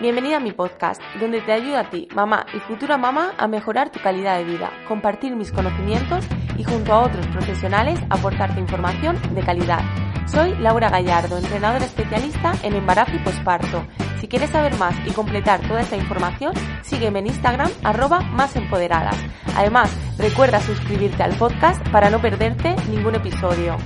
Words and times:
Bienvenida 0.00 0.38
a 0.38 0.40
mi 0.40 0.52
podcast, 0.52 1.02
donde 1.20 1.42
te 1.42 1.52
ayudo 1.52 1.76
a 1.76 1.90
ti, 1.90 2.08
mamá 2.14 2.46
y 2.54 2.58
futura 2.60 2.96
mamá, 2.96 3.34
a 3.36 3.46
mejorar 3.46 3.90
tu 3.90 4.00
calidad 4.00 4.38
de 4.38 4.44
vida, 4.44 4.70
compartir 4.88 5.36
mis 5.36 5.52
conocimientos 5.52 6.24
y 6.56 6.64
junto 6.64 6.94
a 6.94 7.00
otros 7.00 7.26
profesionales 7.26 8.00
aportarte 8.08 8.60
información 8.60 9.18
de 9.34 9.42
calidad. 9.42 9.82
Soy 10.26 10.54
Laura 10.56 10.88
Gallardo, 10.88 11.36
entrenadora 11.36 11.84
especialista 11.84 12.54
en 12.62 12.76
embarazo 12.76 13.14
y 13.14 13.18
posparto. 13.18 13.84
Si 14.22 14.26
quieres 14.26 14.48
saber 14.48 14.74
más 14.78 14.94
y 15.06 15.10
completar 15.10 15.60
toda 15.68 15.82
esta 15.82 15.98
información, 15.98 16.54
sígueme 16.80 17.18
en 17.18 17.26
Instagram 17.26 17.70
arroba 17.84 18.20
más 18.20 18.56
empoderadas. 18.56 19.16
Además, 19.54 19.94
recuerda 20.16 20.60
suscribirte 20.60 21.22
al 21.22 21.34
podcast 21.34 21.86
para 21.90 22.08
no 22.08 22.22
perderte 22.22 22.74
ningún 22.88 23.16
episodio. 23.16 23.76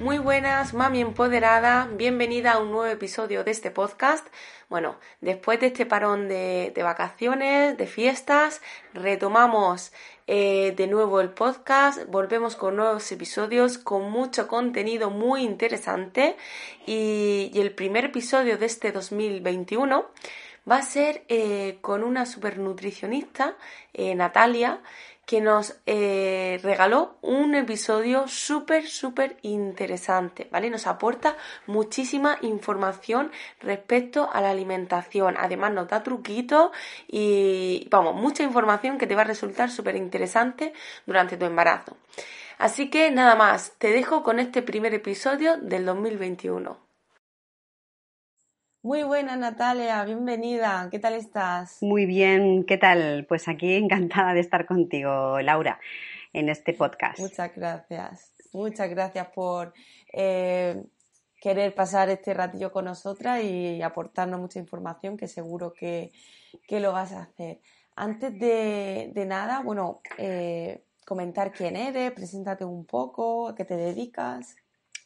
Muy 0.00 0.16
buenas, 0.16 0.72
mami 0.72 1.02
empoderada, 1.02 1.86
bienvenida 1.92 2.52
a 2.52 2.58
un 2.58 2.70
nuevo 2.70 2.86
episodio 2.86 3.44
de 3.44 3.50
este 3.50 3.70
podcast. 3.70 4.26
Bueno, 4.70 4.96
después 5.20 5.60
de 5.60 5.66
este 5.66 5.84
parón 5.84 6.26
de, 6.26 6.72
vacaciones, 6.82 7.76
de 7.76 7.86
fiestas, 7.86 8.62
retomamos 8.94 9.92
eh, 10.26 10.72
de 10.74 10.86
nuevo 10.86 11.20
el 11.20 11.28
podcast, 11.28 12.06
volvemos 12.06 12.56
con 12.56 12.76
nuevos 12.76 13.12
episodios, 13.12 13.76
con 13.76 14.10
mucho 14.10 14.48
contenido 14.48 15.10
muy 15.10 15.42
interesante. 15.42 16.34
Y, 16.86 17.50
el 17.54 17.74
primer 17.74 18.06
episodio 18.06 18.56
de 18.56 18.64
este 18.64 18.92
2021 18.92 20.06
va 20.70 20.76
a 20.76 20.82
ser 20.82 21.24
eh, 21.28 21.76
con 21.82 22.02
una 22.04 22.24
supernutricionista, 22.24 23.54
eh, 23.92 24.14
Natalia, 24.14 24.80
que 25.30 25.40
nos 25.40 25.76
eh, 25.86 26.58
regaló 26.60 27.16
un 27.22 27.54
episodio 27.54 28.26
súper, 28.26 28.88
súper 28.88 29.36
interesante, 29.42 30.48
¿vale? 30.50 30.70
Nos 30.70 30.88
aporta 30.88 31.36
muchísima 31.68 32.36
información 32.40 33.30
respecto 33.60 34.28
a 34.32 34.40
la 34.40 34.50
alimentación. 34.50 35.36
Además 35.38 35.72
nos 35.72 35.86
da 35.86 36.02
truquitos 36.02 36.72
y, 37.06 37.86
vamos, 37.92 38.16
mucha 38.16 38.42
información 38.42 38.98
que 38.98 39.06
te 39.06 39.14
va 39.14 39.20
a 39.20 39.26
resultar 39.26 39.70
súper 39.70 39.94
interesante 39.94 40.72
durante 41.06 41.36
tu 41.36 41.44
embarazo. 41.44 41.96
Así 42.58 42.90
que 42.90 43.12
nada 43.12 43.36
más, 43.36 43.74
te 43.78 43.92
dejo 43.92 44.24
con 44.24 44.40
este 44.40 44.62
primer 44.62 44.94
episodio 44.94 45.58
del 45.58 45.86
2021. 45.86 46.89
Muy 48.82 49.02
buena 49.02 49.36
Natalia, 49.36 50.02
bienvenida. 50.04 50.88
¿Qué 50.90 50.98
tal 50.98 51.12
estás? 51.12 51.82
Muy 51.82 52.06
bien, 52.06 52.64
¿qué 52.64 52.78
tal? 52.78 53.26
Pues 53.28 53.46
aquí 53.46 53.74
encantada 53.74 54.32
de 54.32 54.40
estar 54.40 54.64
contigo, 54.64 55.38
Laura, 55.42 55.78
en 56.32 56.48
este 56.48 56.72
podcast. 56.72 57.18
Muchas 57.18 57.54
gracias. 57.54 58.32
Muchas 58.54 58.88
gracias 58.88 59.28
por 59.34 59.74
eh, 60.14 60.82
querer 61.42 61.74
pasar 61.74 62.08
este 62.08 62.32
ratillo 62.32 62.72
con 62.72 62.86
nosotras 62.86 63.44
y 63.44 63.82
aportarnos 63.82 64.40
mucha 64.40 64.58
información 64.58 65.18
que 65.18 65.28
seguro 65.28 65.74
que, 65.74 66.10
lo 66.70 66.92
vas 66.92 67.12
a 67.12 67.24
hacer. 67.24 67.60
Antes 67.96 68.32
de, 68.38 69.12
nada, 69.26 69.60
bueno, 69.60 70.00
eh, 70.16 70.84
comentar 71.04 71.52
quién 71.52 71.76
eres, 71.76 72.12
preséntate 72.12 72.64
un 72.64 72.86
poco, 72.86 73.48
a 73.48 73.54
qué 73.54 73.66
te 73.66 73.76
dedicas. 73.76 74.56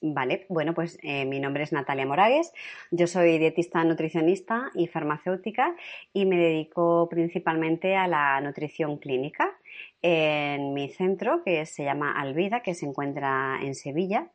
Vale, 0.06 0.44
bueno, 0.50 0.74
pues 0.74 0.98
eh, 1.02 1.24
mi 1.24 1.41
nombre 1.41 1.62
es 1.62 1.72
Natalia 1.72 2.05
Moragues, 2.05 2.52
yo 2.91 3.06
soy 3.06 3.38
dietista 3.38 3.83
nutricionista 3.84 4.70
y 4.74 4.86
farmacéutica 4.86 5.74
y 6.12 6.27
me 6.27 6.36
dedico 6.36 7.08
principalmente 7.08 7.97
a 7.97 8.06
la 8.06 8.38
nutrición 8.42 8.98
clínica 8.98 9.56
en 10.03 10.75
mi 10.75 10.91
centro 10.91 11.43
que 11.43 11.65
se 11.65 11.83
llama 11.83 12.13
Alvida, 12.13 12.61
que 12.61 12.75
se 12.75 12.85
encuentra 12.85 13.59
en 13.63 13.75
Sevilla, 13.75 14.29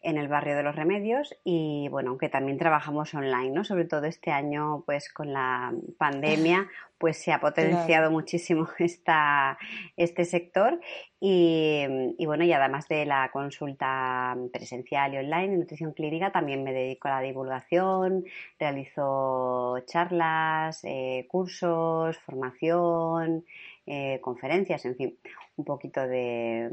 en 0.00 0.16
el 0.16 0.28
barrio 0.28 0.56
de 0.56 0.62
los 0.62 0.76
Remedios 0.76 1.34
y 1.42 1.88
bueno, 1.90 2.10
aunque 2.10 2.28
también 2.28 2.56
trabajamos 2.56 3.12
online, 3.14 3.50
¿no? 3.50 3.64
Sobre 3.64 3.84
todo 3.84 4.04
este 4.04 4.30
año 4.30 4.84
pues 4.86 5.12
con 5.12 5.32
la 5.32 5.72
pandemia 5.98 6.68
pues 6.98 7.16
se 7.16 7.32
ha 7.32 7.40
potenciado 7.40 8.10
muchísimo 8.10 8.68
esta, 8.78 9.58
este 9.96 10.24
sector 10.24 10.80
y, 11.20 11.84
bueno, 12.26 12.44
y 12.44 12.52
además 12.52 12.86
de 12.86 13.04
la 13.04 13.30
consulta 13.32 14.36
presencial 14.52 15.14
y 15.14 15.18
online 15.18 15.54
en 15.54 15.60
nutrición 15.60 15.92
clínica, 15.92 16.30
también 16.30 16.62
me 16.62 16.72
dedico 16.72 17.08
a 17.08 17.12
la 17.12 17.20
divulgación, 17.20 18.24
realizo 18.58 19.80
charlas, 19.86 20.84
eh, 20.84 21.26
cursos, 21.28 22.18
formación, 22.18 23.44
eh, 23.88 24.20
conferencias, 24.20 24.84
en 24.84 24.96
fin, 24.96 25.18
un 25.56 25.64
poquito 25.64 26.06
de, 26.06 26.70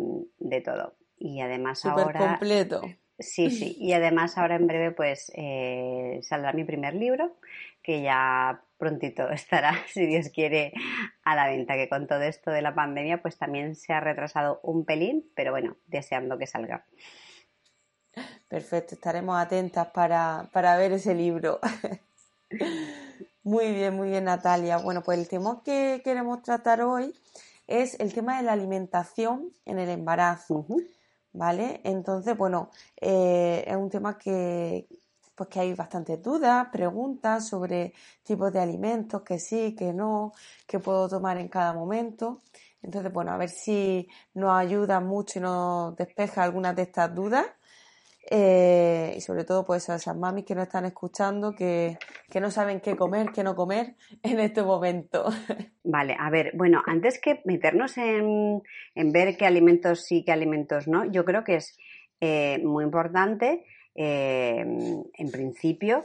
todo. 0.64 0.96
Y 1.18 1.40
además 1.40 1.86
ahora... 1.86 2.20
completo. 2.20 2.82
Sí, 3.18 3.50
sí. 3.50 3.78
Y 3.80 3.94
además 3.94 4.38
ahora 4.38 4.56
en 4.56 4.68
breve 4.68 4.92
pues 4.92 5.32
eh, 5.36 6.20
saldrá 6.22 6.52
mi 6.52 6.66
primer 6.66 6.94
libro, 6.96 7.38
que 7.82 8.02
ya 8.02 8.62
prontito 8.78 9.30
estará, 9.32 9.76
si 9.88 10.06
Dios 10.06 10.30
quiere, 10.30 10.74
a 11.24 11.36
la 11.36 11.48
venta, 11.48 11.76
que 11.76 11.88
con 11.88 12.08
todo 12.08 12.24
esto 12.24 12.52
de 12.52 12.62
la 12.62 12.76
pandemia 12.76 13.22
pues 13.22 13.38
también 13.38 13.76
se 13.76 13.94
ha 13.94 14.02
retrasado 14.02 14.60
un 14.64 14.84
pelín, 14.84 15.32
pero 15.36 15.52
bueno, 15.52 15.78
deseando 15.88 16.38
que 16.38 16.48
salga. 16.48 16.86
Perfecto, 18.50 18.96
estaremos 18.96 19.38
atentas 19.38 19.88
para, 19.88 20.50
para 20.52 20.78
ver 20.78 20.92
ese 20.92 21.16
libro. 21.16 21.60
Muy 23.46 23.74
bien, 23.74 23.96
muy 23.96 24.10
bien, 24.10 24.24
Natalia. 24.24 24.78
Bueno, 24.78 25.04
pues 25.04 25.20
el 25.20 25.28
tema 25.28 25.62
que 25.64 26.02
queremos 26.04 26.42
tratar 26.42 26.82
hoy 26.82 27.14
es 27.68 27.94
el 28.00 28.12
tema 28.12 28.38
de 28.38 28.44
la 28.44 28.54
alimentación 28.54 29.52
en 29.66 29.78
el 29.78 29.90
embarazo. 29.90 30.66
¿Vale? 31.32 31.80
Entonces, 31.84 32.36
bueno, 32.36 32.72
eh, 33.00 33.64
es 33.68 33.76
un 33.76 33.90
tema 33.92 34.18
que, 34.18 34.88
pues 35.36 35.48
que 35.50 35.60
hay 35.60 35.74
bastantes 35.76 36.24
dudas, 36.24 36.70
preguntas 36.72 37.48
sobre 37.48 37.94
tipos 38.24 38.52
de 38.52 38.60
alimentos, 38.62 39.22
que 39.22 39.38
sí, 39.38 39.76
que 39.76 39.94
no, 39.94 40.34
que 40.66 40.80
puedo 40.80 41.08
tomar 41.08 41.38
en 41.38 41.48
cada 41.48 41.72
momento. 41.74 42.42
Entonces, 42.82 43.14
bueno, 43.14 43.32
a 43.32 43.38
ver 43.38 43.50
si 43.50 44.08
nos 44.34 44.58
ayuda 44.58 45.00
mucho 45.02 45.38
y 45.38 45.44
nos 45.44 45.96
despeja 45.96 46.42
algunas 46.44 46.76
de 46.76 46.82
estas 46.84 47.14
dudas. 47.14 47.46
Eh, 48.28 49.14
y 49.16 49.22
sobre 49.22 49.44
todo 49.44 49.66
pues 49.66 49.88
a 49.90 49.96
esas 49.96 50.18
mamis 50.18 50.46
que 50.46 50.56
no 50.56 50.64
están 50.64 50.86
escuchando, 50.86 51.54
que, 51.54 51.98
no 52.42 52.50
saben 52.50 52.82
qué 52.82 52.96
comer, 52.96 53.28
qué 53.34 53.44
no 53.44 53.56
comer 53.56 53.96
en 54.24 54.40
este 54.40 54.64
momento. 54.64 55.26
Vale, 55.84 56.16
a 56.20 56.30
ver, 56.30 56.52
bueno, 56.56 56.82
antes 56.88 57.20
que 57.20 57.42
meternos 57.46 57.98
en, 57.98 58.64
ver 58.96 59.38
qué 59.38 59.46
alimentos 59.46 60.06
sí, 60.06 60.24
qué 60.26 60.32
alimentos 60.32 60.88
no, 60.88 61.06
yo 61.06 61.24
creo 61.24 61.44
que 61.44 61.56
es 61.56 61.78
eh, 62.20 62.60
muy 62.64 62.84
importante, 62.84 63.66
eh, 63.94 64.60
en 64.60 65.32
principio, 65.32 66.02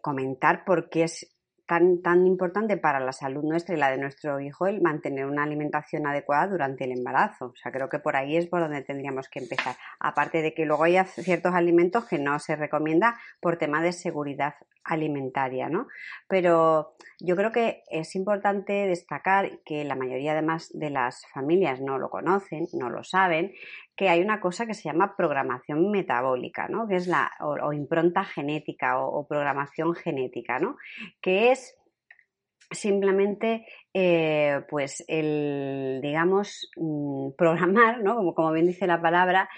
comentar 0.00 0.64
por 0.64 0.88
qué 0.88 1.02
es 1.02 1.35
tan, 1.66 2.00
tan 2.02 2.26
importante 2.26 2.76
para 2.76 3.00
la 3.00 3.12
salud 3.12 3.42
nuestra 3.42 3.74
y 3.74 3.78
la 3.78 3.90
de 3.90 3.98
nuestro 3.98 4.40
hijo 4.40 4.66
el 4.66 4.80
mantener 4.80 5.26
una 5.26 5.42
alimentación 5.42 6.06
adecuada 6.06 6.46
durante 6.46 6.84
el 6.84 6.92
embarazo. 6.92 7.46
O 7.46 7.56
sea, 7.56 7.72
creo 7.72 7.88
que 7.88 7.98
por 7.98 8.16
ahí 8.16 8.36
es 8.36 8.46
por 8.46 8.60
donde 8.60 8.82
tendríamos 8.82 9.28
que 9.28 9.40
empezar. 9.40 9.76
Aparte 9.98 10.42
de 10.42 10.54
que 10.54 10.64
luego 10.64 10.84
hay 10.84 10.96
ciertos 11.04 11.54
alimentos 11.54 12.04
que 12.06 12.18
no 12.18 12.38
se 12.38 12.56
recomienda 12.56 13.18
por 13.40 13.56
tema 13.58 13.82
de 13.82 13.92
seguridad 13.92 14.54
alimentaria, 14.84 15.68
¿no? 15.68 15.88
Pero 16.28 16.94
yo 17.18 17.36
creo 17.36 17.50
que 17.52 17.82
es 17.90 18.14
importante 18.14 18.86
destacar 18.86 19.60
que 19.64 19.84
la 19.84 19.96
mayoría 19.96 20.32
además 20.32 20.70
de 20.72 20.90
las 20.90 21.26
familias 21.32 21.80
no 21.80 21.98
lo 21.98 22.08
conocen, 22.08 22.68
no 22.72 22.88
lo 22.88 23.02
saben, 23.02 23.52
que 23.96 24.08
hay 24.08 24.20
una 24.20 24.40
cosa 24.40 24.66
que 24.66 24.74
se 24.74 24.88
llama 24.88 25.14
programación 25.16 25.90
metabólica, 25.90 26.68
¿no? 26.68 26.86
Que 26.86 26.96
es 26.96 27.06
la, 27.06 27.32
o, 27.40 27.72
impronta 27.72 28.24
genética 28.24 29.00
o, 29.00 29.26
programación 29.26 29.94
genética, 29.94 30.58
¿no? 30.58 30.76
Que 31.20 31.50
es 31.50 31.74
simplemente 32.70 33.64
eh, 33.94 34.60
pues 34.68 35.04
el 35.06 36.00
digamos 36.02 36.68
mm, 36.76 37.30
programar 37.38 38.02
¿no? 38.02 38.16
como, 38.16 38.34
como 38.34 38.52
bien 38.52 38.66
dice 38.66 38.88
la 38.88 39.00
palabra 39.00 39.48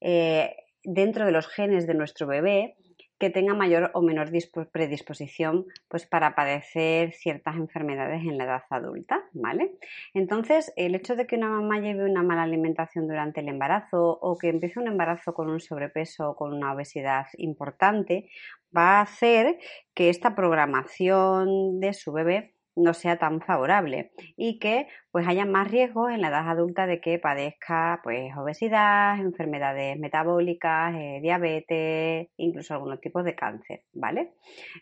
eh, 0.00 0.56
dentro 0.82 1.26
de 1.26 1.32
los 1.32 1.46
genes 1.46 1.86
de 1.86 1.92
nuestro 1.92 2.26
bebé 2.26 2.76
que 3.24 3.30
tenga 3.30 3.54
mayor 3.54 3.90
o 3.94 4.02
menor 4.02 4.28
predisposición 4.70 5.64
pues, 5.88 6.04
para 6.04 6.34
padecer 6.34 7.14
ciertas 7.14 7.56
enfermedades 7.56 8.20
en 8.22 8.36
la 8.36 8.44
edad 8.44 8.62
adulta, 8.68 9.24
¿vale? 9.32 9.78
Entonces, 10.12 10.74
el 10.76 10.94
hecho 10.94 11.16
de 11.16 11.26
que 11.26 11.36
una 11.36 11.48
mamá 11.48 11.80
lleve 11.80 12.04
una 12.04 12.22
mala 12.22 12.42
alimentación 12.42 13.08
durante 13.08 13.40
el 13.40 13.48
embarazo 13.48 14.18
o 14.20 14.36
que 14.36 14.50
empiece 14.50 14.78
un 14.78 14.88
embarazo 14.88 15.32
con 15.32 15.48
un 15.48 15.58
sobrepeso 15.58 16.32
o 16.32 16.36
con 16.36 16.52
una 16.52 16.74
obesidad 16.74 17.24
importante 17.38 18.28
va 18.76 18.98
a 18.98 19.00
hacer 19.00 19.56
que 19.94 20.10
esta 20.10 20.34
programación 20.34 21.80
de 21.80 21.94
su 21.94 22.12
bebé 22.12 22.52
no 22.76 22.94
sea 22.94 23.18
tan 23.18 23.40
favorable 23.40 24.12
y 24.36 24.58
que 24.58 24.88
pues 25.10 25.26
haya 25.28 25.44
más 25.44 25.70
riesgos 25.70 26.10
en 26.10 26.20
la 26.20 26.28
edad 26.28 26.48
adulta 26.48 26.86
de 26.86 27.00
que 27.00 27.18
padezca 27.18 28.00
pues 28.02 28.36
obesidad, 28.36 29.18
enfermedades 29.20 29.98
metabólicas, 29.98 30.94
eh, 30.94 31.20
diabetes, 31.22 32.28
incluso 32.36 32.74
algunos 32.74 33.00
tipos 33.00 33.24
de 33.24 33.34
cáncer, 33.34 33.82
¿vale? 33.92 34.34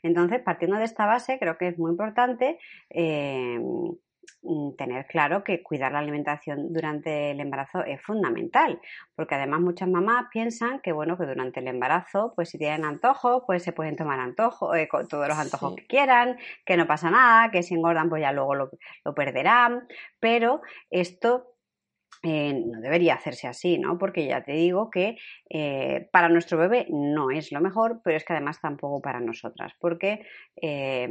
Entonces, 0.03 0.41
partiendo 0.43 0.77
de 0.79 0.85
esta 0.85 1.07
base, 1.07 1.39
creo 1.39 1.59
que 1.59 1.69
es 1.69 1.79
muy 1.79 1.91
importante 1.91 2.59
eh, 2.91 3.59
tener 4.77 5.07
claro 5.07 5.45
que 5.45 5.63
cuidar 5.63 5.93
la 5.93 6.01
alimentación 6.01 6.73
durante 6.73 7.31
el 7.31 7.41
embarazo 7.41 7.85
es 7.85 8.03
fundamental, 8.03 8.81
porque 9.15 9.37
además 9.37 9.61
muchas 9.61 9.89
mamás 9.89 10.27
piensan 10.33 10.81
que 10.81 10.93
bueno, 10.93 11.17
que 11.17 11.27
durante 11.27 11.61
el 11.61 11.69
embarazo, 11.69 12.33
pues 12.35 12.51
si 12.51 12.59
tienen 12.59 12.85
antojos, 12.85 13.45
pues 13.47 13.63
se 13.63 13.73
pueden 13.73 13.97
tomar 13.97 14.21
antojos, 14.21 14.77
eh, 14.77 14.89
todos 15.09 15.29
los 15.29 15.39
antojos 15.39 15.77
que 15.77 15.87
quieran, 15.87 16.37
que 16.65 16.77
no 16.77 16.87
pasa 16.87 17.11
nada, 17.11 17.51
que 17.51 17.63
si 17.63 17.75
engordan 17.75 18.09
pues 18.09 18.23
ya 18.23 18.33
luego 18.33 18.55
lo, 18.55 18.71
lo 19.05 19.15
perderán, 19.15 19.87
pero 20.21 20.61
esto 20.91 21.53
eh, 22.25 22.55
no 22.55 22.81
debería 22.81 23.15
hacerse 23.15 23.49
así, 23.49 23.79
¿no? 23.79 23.99
Porque 23.99 24.27
ya 24.27 24.45
te 24.45 24.53
digo 24.53 24.91
que 24.91 25.17
eh, 25.51 26.09
para 26.13 26.29
nuestro 26.29 26.57
bebé 26.57 26.87
no 26.91 27.33
es 27.33 27.51
lo 27.51 27.61
mejor, 27.61 28.01
pero 28.05 28.17
es 28.17 28.25
que 28.25 28.33
además 28.33 28.61
tampoco 28.61 29.03
para 29.03 29.19
nosotras, 29.19 29.73
porque 29.81 30.25
eh, 30.61 31.09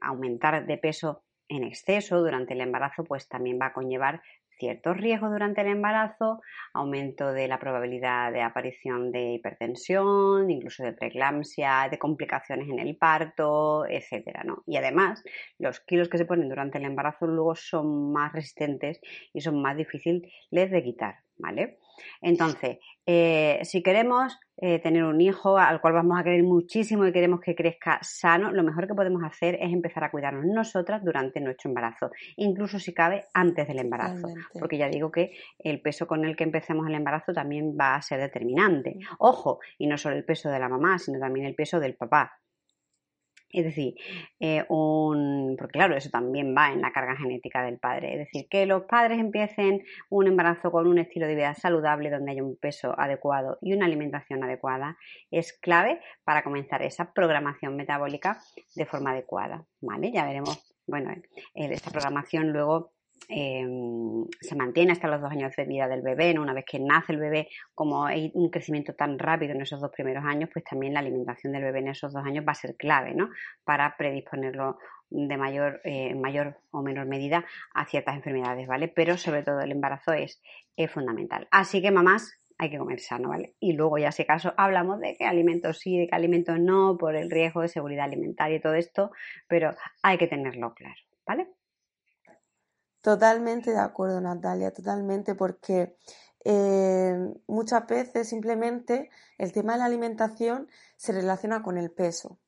aumentar 0.00 0.66
de 0.66 0.78
peso 0.78 1.24
en 1.50 1.64
exceso 1.64 2.20
durante 2.20 2.54
el 2.54 2.62
embarazo 2.62 3.04
pues 3.04 3.28
también 3.28 3.58
va 3.60 3.66
a 3.66 3.72
conllevar 3.72 4.22
ciertos 4.60 4.96
riesgos 4.98 5.32
durante 5.32 5.62
el 5.62 5.68
embarazo, 5.68 6.40
aumento 6.74 7.32
de 7.32 7.48
la 7.48 7.58
probabilidad 7.58 8.30
de 8.30 8.42
aparición 8.42 9.10
de 9.10 9.32
hipertensión, 9.32 10.50
incluso 10.50 10.84
de 10.84 10.92
preeclampsia, 10.92 11.88
de 11.90 11.98
complicaciones 11.98 12.68
en 12.68 12.78
el 12.78 12.96
parto, 12.96 13.86
etcétera, 13.88 14.44
¿no? 14.44 14.62
Y 14.66 14.76
además, 14.76 15.24
los 15.58 15.80
kilos 15.80 16.08
que 16.08 16.18
se 16.18 16.26
ponen 16.26 16.50
durante 16.50 16.78
el 16.78 16.84
embarazo 16.84 17.26
luego 17.26 17.56
son 17.56 18.12
más 18.12 18.32
resistentes 18.32 19.00
y 19.32 19.40
son 19.40 19.60
más 19.60 19.76
difíciles 19.76 20.30
de 20.50 20.82
quitar, 20.84 21.16
¿vale? 21.38 21.78
Entonces, 22.20 22.78
eh, 23.06 23.60
si 23.64 23.82
queremos 23.82 24.38
eh, 24.56 24.78
tener 24.78 25.04
un 25.04 25.20
hijo 25.20 25.58
al 25.58 25.80
cual 25.80 25.94
vamos 25.94 26.20
a 26.20 26.22
querer 26.22 26.42
muchísimo 26.42 27.06
y 27.06 27.12
queremos 27.12 27.40
que 27.40 27.54
crezca 27.54 27.98
sano, 28.02 28.52
lo 28.52 28.62
mejor 28.62 28.86
que 28.86 28.94
podemos 28.94 29.22
hacer 29.24 29.56
es 29.60 29.72
empezar 29.72 30.04
a 30.04 30.10
cuidarnos 30.10 30.44
nosotras 30.44 31.02
durante 31.02 31.40
nuestro 31.40 31.70
embarazo, 31.70 32.10
incluso 32.36 32.78
si 32.78 32.92
cabe 32.92 33.24
antes 33.32 33.66
del 33.66 33.78
embarazo, 33.78 34.28
porque 34.58 34.78
ya 34.78 34.88
digo 34.88 35.10
que 35.10 35.32
el 35.58 35.80
peso 35.80 36.06
con 36.06 36.24
el 36.24 36.36
que 36.36 36.44
empecemos 36.44 36.86
el 36.86 36.94
embarazo 36.94 37.32
también 37.32 37.76
va 37.78 37.94
a 37.94 38.02
ser 38.02 38.20
determinante. 38.20 38.98
Ojo, 39.18 39.60
y 39.78 39.86
no 39.86 39.96
solo 39.96 40.16
el 40.16 40.24
peso 40.24 40.50
de 40.50 40.58
la 40.58 40.68
mamá, 40.68 40.98
sino 40.98 41.18
también 41.18 41.46
el 41.46 41.54
peso 41.54 41.80
del 41.80 41.94
papá. 41.94 42.40
Es 43.52 43.64
decir, 43.64 43.94
eh, 44.38 44.64
un, 44.68 45.56
porque 45.58 45.78
claro, 45.78 45.96
eso 45.96 46.10
también 46.10 46.54
va 46.56 46.72
en 46.72 46.80
la 46.80 46.92
carga 46.92 47.16
genética 47.16 47.62
del 47.62 47.78
padre. 47.78 48.12
Es 48.12 48.18
decir, 48.18 48.46
que 48.48 48.66
los 48.66 48.84
padres 48.84 49.18
empiecen 49.18 49.82
un 50.08 50.26
embarazo 50.26 50.70
con 50.70 50.86
un 50.86 50.98
estilo 50.98 51.26
de 51.26 51.34
vida 51.34 51.54
saludable 51.54 52.10
donde 52.10 52.32
haya 52.32 52.44
un 52.44 52.56
peso 52.56 52.98
adecuado 52.98 53.58
y 53.60 53.72
una 53.72 53.86
alimentación 53.86 54.44
adecuada 54.44 54.96
es 55.30 55.52
clave 55.52 56.00
para 56.24 56.42
comenzar 56.42 56.82
esa 56.82 57.12
programación 57.12 57.76
metabólica 57.76 58.38
de 58.74 58.86
forma 58.86 59.10
adecuada. 59.10 59.64
¿Vale? 59.80 60.12
Ya 60.12 60.24
veremos, 60.24 60.76
bueno, 60.86 61.10
esta 61.54 61.90
programación 61.90 62.52
luego 62.52 62.92
Em, 63.28 64.24
se 64.40 64.56
mantiene 64.56 64.92
hasta 64.92 65.08
los 65.08 65.20
dos 65.20 65.30
años 65.30 65.54
de 65.56 65.64
vida 65.64 65.86
del 65.86 66.02
bebé, 66.02 66.34
¿no? 66.34 66.42
una 66.42 66.54
vez 66.54 66.64
que 66.66 66.80
nace 66.80 67.12
el 67.12 67.20
bebé, 67.20 67.48
como 67.74 68.04
hay 68.04 68.32
un 68.34 68.50
crecimiento 68.50 68.94
tan 68.94 69.18
rápido 69.18 69.52
en 69.52 69.60
esos 69.60 69.80
dos 69.80 69.90
primeros 69.92 70.24
años, 70.24 70.50
pues 70.52 70.64
también 70.64 70.94
la 70.94 71.00
alimentación 71.00 71.52
del 71.52 71.62
bebé 71.62 71.80
en 71.80 71.88
esos 71.88 72.12
dos 72.12 72.24
años 72.24 72.44
va 72.46 72.52
a 72.52 72.56
ser 72.56 72.76
clave 72.76 73.14
¿no? 73.14 73.30
para 73.64 73.96
predisponerlo 73.96 74.78
de 75.10 75.36
mayor, 75.36 75.80
eh, 75.84 76.14
mayor 76.14 76.58
o 76.70 76.82
menor 76.82 77.06
medida 77.06 77.44
a 77.74 77.84
ciertas 77.86 78.16
enfermedades, 78.16 78.68
¿vale? 78.68 78.88
Pero 78.88 79.16
sobre 79.16 79.42
todo 79.42 79.60
el 79.60 79.72
embarazo 79.72 80.12
es, 80.12 80.40
fundamental. 80.94 81.46
Así 81.50 81.82
que 81.82 81.90
mamás, 81.90 82.40
hay 82.56 82.70
que 82.70 82.78
comer 82.78 83.00
sano, 83.00 83.28
¿vale? 83.28 83.54
Y 83.60 83.74
luego 83.74 83.98
ya 83.98 84.12
si 84.12 84.22
acaso 84.22 84.54
hablamos 84.56 84.98
de 84.98 85.14
qué 85.18 85.26
alimentos 85.26 85.78
sí, 85.78 85.98
de 85.98 86.08
qué 86.08 86.14
alimentos 86.14 86.58
no, 86.58 86.96
por 86.96 87.16
el 87.16 87.30
riesgo 87.30 87.60
de 87.60 87.68
seguridad 87.68 88.06
alimentaria 88.06 88.56
y 88.56 88.60
todo 88.60 88.72
esto, 88.72 89.10
pero 89.46 89.74
hay 90.02 90.16
que 90.16 90.26
tenerlo 90.26 90.72
claro, 90.72 91.00
¿vale? 91.26 91.48
Totalmente 93.02 93.70
de 93.70 93.78
acuerdo, 93.78 94.20
Natalia, 94.20 94.72
totalmente, 94.72 95.34
porque 95.34 95.96
eh, 96.44 97.34
muchas 97.46 97.86
veces 97.86 98.28
simplemente 98.28 99.10
el 99.38 99.52
tema 99.52 99.72
de 99.72 99.78
la 99.78 99.84
alimentación 99.86 100.68
se 100.96 101.12
relaciona 101.12 101.62
con 101.62 101.78
el 101.78 101.90
peso, 101.90 102.38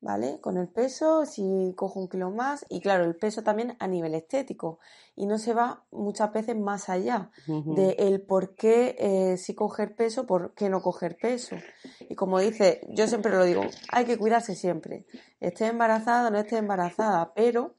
¿vale? 0.00 0.40
Con 0.40 0.56
el 0.56 0.68
peso, 0.68 1.24
si 1.24 1.72
cojo 1.76 2.00
un 2.00 2.08
kilo 2.08 2.32
más, 2.32 2.66
y 2.68 2.80
claro, 2.80 3.04
el 3.04 3.14
peso 3.14 3.44
también 3.44 3.76
a 3.78 3.86
nivel 3.86 4.16
estético, 4.16 4.80
y 5.14 5.26
no 5.26 5.38
se 5.38 5.54
va 5.54 5.84
muchas 5.92 6.32
veces 6.32 6.56
más 6.56 6.88
allá 6.88 7.30
de 7.46 7.90
el 7.98 8.22
por 8.22 8.56
qué 8.56 8.96
eh, 8.98 9.36
si 9.36 9.54
coger 9.54 9.94
peso, 9.94 10.26
por 10.26 10.52
qué 10.54 10.68
no 10.68 10.82
coger 10.82 11.16
peso. 11.16 11.54
Y 12.00 12.16
como 12.16 12.40
dice, 12.40 12.80
yo 12.88 13.06
siempre 13.06 13.30
lo 13.30 13.44
digo, 13.44 13.62
hay 13.92 14.04
que 14.04 14.18
cuidarse 14.18 14.56
siempre, 14.56 15.06
esté 15.38 15.66
embarazada 15.68 16.26
o 16.26 16.30
no 16.32 16.38
esté 16.38 16.56
embarazada, 16.56 17.32
pero 17.34 17.76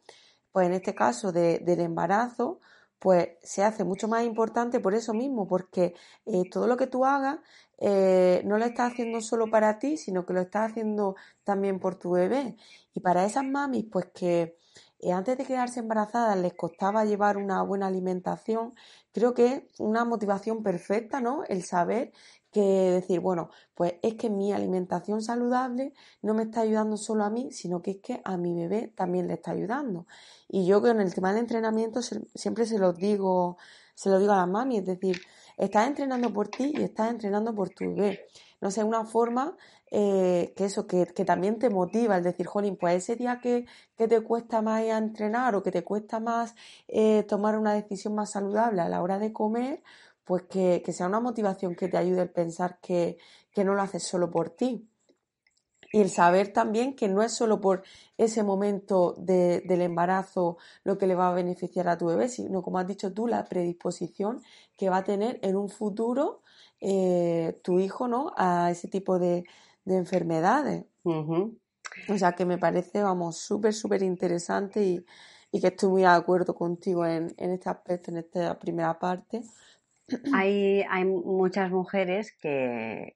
pues 0.53 0.67
en 0.67 0.73
este 0.73 0.95
caso 0.95 1.33
del 1.33 1.79
embarazo, 1.81 2.61
pues 2.99 3.29
se 3.43 3.63
hace 3.63 3.83
mucho 3.83 4.07
más 4.07 4.23
importante 4.23 4.79
por 4.79 4.93
eso 4.93 5.13
mismo, 5.13 5.47
porque 5.47 5.93
eh, 6.25 6.49
todo 6.49 6.67
lo 6.67 6.77
que 6.77 6.87
tú 6.87 7.03
hagas 7.05 7.39
eh, 7.79 8.41
no 8.45 8.57
lo 8.57 8.65
estás 8.65 8.93
haciendo 8.93 9.19
solo 9.19 9.49
para 9.49 9.79
ti, 9.79 9.97
sino 9.97 10.25
que 10.25 10.33
lo 10.33 10.41
estás 10.41 10.71
haciendo 10.71 11.15
también 11.43 11.79
por 11.79 11.95
tu 11.95 12.11
bebé. 12.11 12.55
Y 12.93 13.01
para 13.01 13.25
esas 13.25 13.43
mamis, 13.43 13.85
pues 13.91 14.05
que 14.13 14.57
eh, 14.99 15.11
antes 15.11 15.37
de 15.37 15.45
quedarse 15.45 15.81
embarazadas 15.81 16.37
les 16.37 16.53
costaba 16.53 17.03
llevar 17.03 17.35
una 17.37 17.61
buena 17.63 17.87
alimentación, 17.87 18.73
creo 19.11 19.33
que 19.33 19.47
es 19.53 19.79
una 19.79 20.05
motivación 20.05 20.63
perfecta, 20.63 21.19
¿no? 21.19 21.43
El 21.49 21.63
saber 21.63 22.13
que 22.53 22.61
decir, 22.61 23.19
bueno, 23.19 23.49
pues 23.75 23.95
es 24.01 24.13
que 24.15 24.29
mi 24.29 24.53
alimentación 24.53 25.21
saludable 25.21 25.93
no 26.21 26.33
me 26.33 26.43
está 26.43 26.61
ayudando 26.61 26.95
solo 26.95 27.25
a 27.25 27.29
mí, 27.29 27.51
sino 27.51 27.81
que 27.81 27.91
es 27.91 27.97
que 27.97 28.21
a 28.23 28.37
mi 28.37 28.53
bebé 28.53 28.93
también 28.95 29.27
le 29.27 29.33
está 29.33 29.51
ayudando. 29.51 30.07
Y 30.47 30.65
yo 30.65 30.81
con 30.81 31.01
el 31.01 31.13
tema 31.13 31.33
del 31.33 31.41
entrenamiento 31.41 32.01
siempre 32.01 32.65
se 32.65 32.79
lo 32.79 32.93
digo, 32.93 33.57
se 33.95 34.09
lo 34.09 34.19
digo 34.19 34.31
a 34.31 34.37
la 34.37 34.45
mami, 34.45 34.77
es 34.77 34.85
decir, 34.85 35.19
estás 35.57 35.87
entrenando 35.87 36.31
por 36.31 36.47
ti 36.47 36.71
y 36.77 36.83
estás 36.83 37.09
entrenando 37.09 37.53
por 37.53 37.69
tu 37.69 37.85
bebé. 37.95 38.27
No 38.61 38.71
sé, 38.71 38.83
una 38.83 39.03
forma 39.03 39.57
eh, 39.95 40.53
que 40.57 40.65
eso, 40.65 40.87
que, 40.87 41.05
también 41.05 41.59
te 41.59 41.69
motiva, 41.69 42.17
el 42.17 42.23
decir, 42.23 42.47
jolín, 42.47 42.77
pues 42.77 42.95
ese 42.95 43.15
día 43.15 43.39
que, 43.39 43.67
te 43.95 44.21
cuesta 44.21 44.61
más 44.63 44.83
ir 44.83 44.91
a 44.91 44.97
entrenar 44.97 45.53
o 45.53 45.61
que 45.61 45.71
te 45.71 45.83
cuesta 45.83 46.19
más 46.19 46.55
eh, 46.87 47.23
tomar 47.23 47.57
una 47.59 47.73
decisión 47.73 48.15
más 48.15 48.31
saludable 48.31 48.81
a 48.81 48.89
la 48.89 49.01
hora 49.03 49.19
de 49.19 49.31
comer, 49.31 49.83
pues 50.25 50.43
que, 50.43 50.83
sea 50.91 51.07
una 51.07 51.19
motivación 51.19 51.75
que 51.75 51.87
te 51.87 51.97
ayude 51.97 52.21
a 52.21 52.31
pensar 52.31 52.79
que, 52.81 53.17
no 53.57 53.73
lo 53.75 53.81
haces 53.81 54.03
solo 54.03 54.31
por 54.31 54.49
ti. 54.49 54.87
Y 55.91 56.01
el 56.01 56.09
saber 56.09 56.51
también 56.51 56.95
que 56.95 57.07
no 57.07 57.21
es 57.21 57.33
solo 57.33 57.61
por 57.61 57.83
ese 58.17 58.41
momento 58.41 59.13
del 59.17 59.81
embarazo 59.81 60.57
lo 60.83 60.97
que 60.97 61.05
le 61.05 61.13
va 61.13 61.29
a 61.29 61.33
beneficiar 61.33 61.87
a 61.87 61.97
tu 61.97 62.07
bebé, 62.07 62.29
sino, 62.29 62.63
como 62.63 62.79
has 62.79 62.87
dicho 62.87 63.13
tú, 63.13 63.27
la 63.27 63.45
predisposición 63.45 64.41
que 64.75 64.89
va 64.89 64.97
a 64.97 65.03
tener 65.03 65.39
en 65.43 65.55
un 65.55 65.69
futuro 65.69 66.41
eh, 66.79 67.59
tu 67.63 67.79
hijo 67.79 68.07
¿no? 68.07 68.33
a 68.35 68.71
ese 68.71 68.87
tipo 68.87 69.19
de, 69.19 69.43
enfermedades. 69.85 70.85
O 71.03 72.17
sea 72.17 72.31
que 72.31 72.45
me 72.45 72.57
parece, 72.57 73.03
vamos, 73.03 73.37
súper, 73.37 73.73
súper 73.73 74.01
interesante 74.01 74.83
y, 74.83 75.05
que 75.59 75.67
estoy 75.67 75.89
muy 75.89 76.01
de 76.01 76.07
acuerdo 76.07 76.55
contigo 76.55 77.05
en, 77.05 77.35
en 77.37 77.51
este 77.51 77.69
aspecto, 77.69 78.09
en 78.09 78.17
esta 78.17 78.57
primera 78.57 78.97
parte 78.97 79.43
hay, 80.33 80.83
hay 80.89 81.05
muchas 81.05 81.71
mujeres 81.71 82.35
que, 82.39 83.15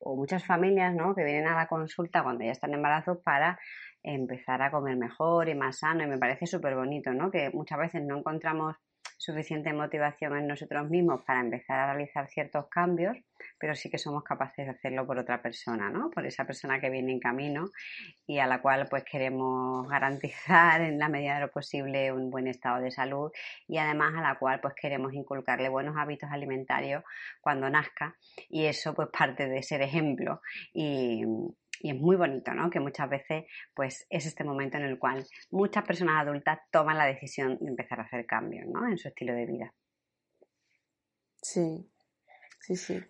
o 0.00 0.16
muchas 0.16 0.44
familias, 0.44 0.94
¿no? 0.94 1.14
Que 1.14 1.24
vienen 1.24 1.46
a 1.46 1.56
la 1.56 1.66
consulta 1.66 2.22
cuando 2.22 2.44
ya 2.44 2.52
están 2.52 2.74
embarazados 2.74 3.22
para 3.22 3.58
empezar 4.02 4.62
a 4.62 4.70
comer 4.70 4.96
mejor 4.96 5.48
y 5.48 5.54
más 5.54 5.78
sano 5.78 6.04
y 6.04 6.06
me 6.06 6.18
parece 6.18 6.46
súper 6.46 6.76
bonito, 6.76 7.12
¿no? 7.12 7.30
Que 7.30 7.50
muchas 7.50 7.78
veces 7.78 8.02
no 8.04 8.18
encontramos 8.18 8.76
suficiente 9.16 9.72
motivación 9.72 10.36
en 10.36 10.46
nosotros 10.46 10.88
mismos 10.90 11.22
para 11.26 11.40
empezar 11.40 11.78
a 11.78 11.94
realizar 11.94 12.28
ciertos 12.28 12.66
cambios, 12.68 13.16
pero 13.58 13.74
sí 13.74 13.90
que 13.90 13.98
somos 13.98 14.22
capaces 14.22 14.66
de 14.66 14.72
hacerlo 14.72 15.06
por 15.06 15.18
otra 15.18 15.40
persona, 15.40 15.90
¿no? 15.90 16.10
Por 16.10 16.26
esa 16.26 16.44
persona 16.44 16.80
que 16.80 16.90
viene 16.90 17.12
en 17.12 17.20
camino 17.20 17.70
y 18.26 18.38
a 18.38 18.46
la 18.46 18.60
cual 18.60 18.86
pues 18.90 19.04
queremos 19.04 19.88
garantizar 19.88 20.80
en 20.82 20.98
la 20.98 21.08
medida 21.08 21.34
de 21.34 21.40
lo 21.40 21.50
posible 21.50 22.12
un 22.12 22.30
buen 22.30 22.46
estado 22.46 22.82
de 22.82 22.90
salud 22.90 23.30
y 23.66 23.78
además 23.78 24.14
a 24.16 24.20
la 24.20 24.38
cual 24.38 24.60
pues 24.60 24.74
queremos 24.80 25.14
inculcarle 25.14 25.68
buenos 25.68 25.96
hábitos 25.96 26.30
alimentarios 26.30 27.02
cuando 27.40 27.70
nazca 27.70 28.16
y 28.48 28.66
eso 28.66 28.94
pues 28.94 29.08
parte 29.08 29.48
de 29.48 29.62
ser 29.62 29.82
ejemplo 29.82 30.40
y, 30.72 31.24
y 31.80 31.90
es 31.90 31.96
muy 31.96 32.16
bonito, 32.16 32.52
¿no? 32.52 32.70
Que 32.70 32.80
muchas 32.80 33.08
veces, 33.08 33.44
pues, 33.74 34.06
es 34.10 34.26
este 34.26 34.44
momento 34.44 34.76
en 34.76 34.84
el 34.84 34.98
cual 34.98 35.26
muchas 35.50 35.84
personas 35.84 36.22
adultas 36.26 36.60
toman 36.70 36.98
la 36.98 37.06
decisión 37.06 37.58
de 37.60 37.68
empezar 37.68 38.00
a 38.00 38.04
hacer 38.04 38.26
cambios, 38.26 38.66
¿no? 38.66 38.88
En 38.88 38.98
su 38.98 39.08
estilo 39.08 39.34
de 39.34 39.46
vida. 39.46 39.74
Sí, 41.42 41.88
sí, 42.60 42.76
sí. 42.76 43.00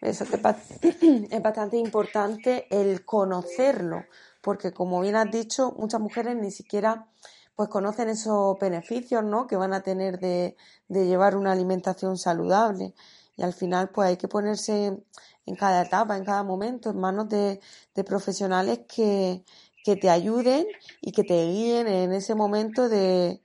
Eso 0.00 0.24
es 1.30 1.42
bastante 1.42 1.76
importante 1.76 2.66
el 2.70 3.04
conocerlo, 3.04 4.04
porque 4.42 4.72
como 4.72 5.00
bien 5.00 5.16
has 5.16 5.30
dicho, 5.30 5.74
muchas 5.78 6.00
mujeres 6.00 6.36
ni 6.36 6.50
siquiera 6.50 7.06
pues 7.54 7.70
conocen 7.70 8.10
esos 8.10 8.58
beneficios, 8.58 9.24
¿no? 9.24 9.46
Que 9.46 9.56
van 9.56 9.72
a 9.72 9.82
tener 9.82 10.18
de, 10.18 10.56
de 10.88 11.06
llevar 11.06 11.36
una 11.36 11.52
alimentación 11.52 12.18
saludable. 12.18 12.92
Y 13.36 13.42
al 13.42 13.52
final, 13.52 13.90
pues 13.90 14.08
hay 14.08 14.16
que 14.16 14.28
ponerse 14.28 14.98
en 15.46 15.56
cada 15.56 15.82
etapa, 15.82 16.16
en 16.16 16.24
cada 16.24 16.42
momento, 16.42 16.90
en 16.90 16.98
manos 16.98 17.28
de, 17.28 17.60
profesionales 18.04 18.80
que, 18.88 19.44
te 19.84 20.10
ayuden 20.10 20.66
y 21.00 21.12
que 21.12 21.22
te 21.22 21.46
guíen 21.46 21.86
en 21.86 22.12
ese 22.12 22.34
momento 22.34 22.88
de, 22.88 23.40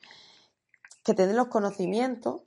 que 1.04 1.14
te 1.14 1.28
den 1.28 1.36
los 1.36 1.50
conocimientos 1.50 2.42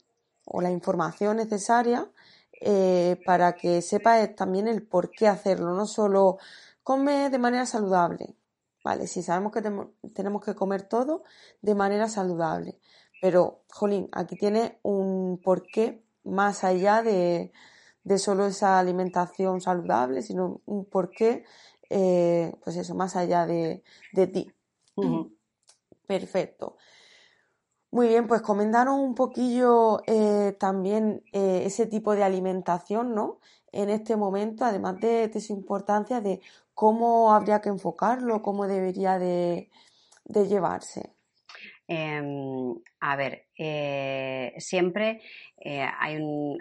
o 0.45 0.59
la 0.59 0.69
información 0.69 1.37
necesaria 1.37 2.11
eh, 2.59 3.17
para 3.25 3.55
que 3.55 3.81
sepas 3.81 4.35
también 4.35 4.67
el 4.67 4.85
por 4.85 5.11
qué 5.11 5.29
hacerlo, 5.29 5.73
no 5.75 5.85
solo 5.85 6.39
come 6.83 7.29
de 7.29 7.39
manera 7.39 7.65
saludable, 7.65 8.35
¿vale? 8.83 9.07
Si 9.07 9.23
sabemos 9.23 9.53
que 9.53 9.61
tenemos 10.13 10.43
que 10.43 10.55
comer 10.55 10.81
todo 10.81 11.23
de 11.61 11.73
manera 11.73 12.09
saludable, 12.09 12.77
pero, 13.21 13.63
jolín, 13.69 14.09
aquí 14.11 14.35
tiene 14.35 14.77
un 14.83 15.39
porqué 15.41 16.04
más 16.25 16.63
allá 16.63 17.01
de, 17.01 17.51
de 18.03 18.17
solo 18.17 18.45
esa 18.45 18.79
alimentación 18.79 19.61
saludable, 19.61 20.21
sino 20.21 20.61
un 20.65 20.85
porqué, 20.85 21.43
eh, 21.89 22.53
pues 22.63 22.77
eso, 22.77 22.95
más 22.95 23.15
allá 23.15 23.45
de, 23.45 23.83
de 24.13 24.27
ti. 24.27 24.51
Perfecto. 26.07 26.77
Muy 27.91 28.09
bien, 28.09 28.27
pues 28.27 28.41
comentaron 28.41 28.99
un 28.99 29.15
poquillo 29.15 30.01
eh, 30.05 30.55
también 30.59 31.23
eh, 31.31 31.63
ese 31.65 31.85
tipo 31.85 32.13
de 32.13 32.23
alimentación, 32.23 33.15
¿no? 33.15 33.39
En 33.71 33.89
este 33.89 34.17
momento, 34.17 34.65
además 34.65 34.99
de, 34.99 35.29
de, 35.29 35.39
su 35.39 35.53
importancia 35.53 36.19
de 36.19 36.41
cómo 36.73 37.33
habría 37.33 37.61
que 37.61 37.69
enfocarlo, 37.69 38.41
cómo 38.41 38.67
debería 38.67 39.17
de, 39.17 39.69
de 40.25 40.47
llevarse. 40.47 41.15
Em, 41.87 42.73
a 42.99 43.15
ver, 43.15 43.45
eh, 43.59 44.55
siempre 44.57 45.21
eh, 45.61 45.85
hay, 45.99 46.17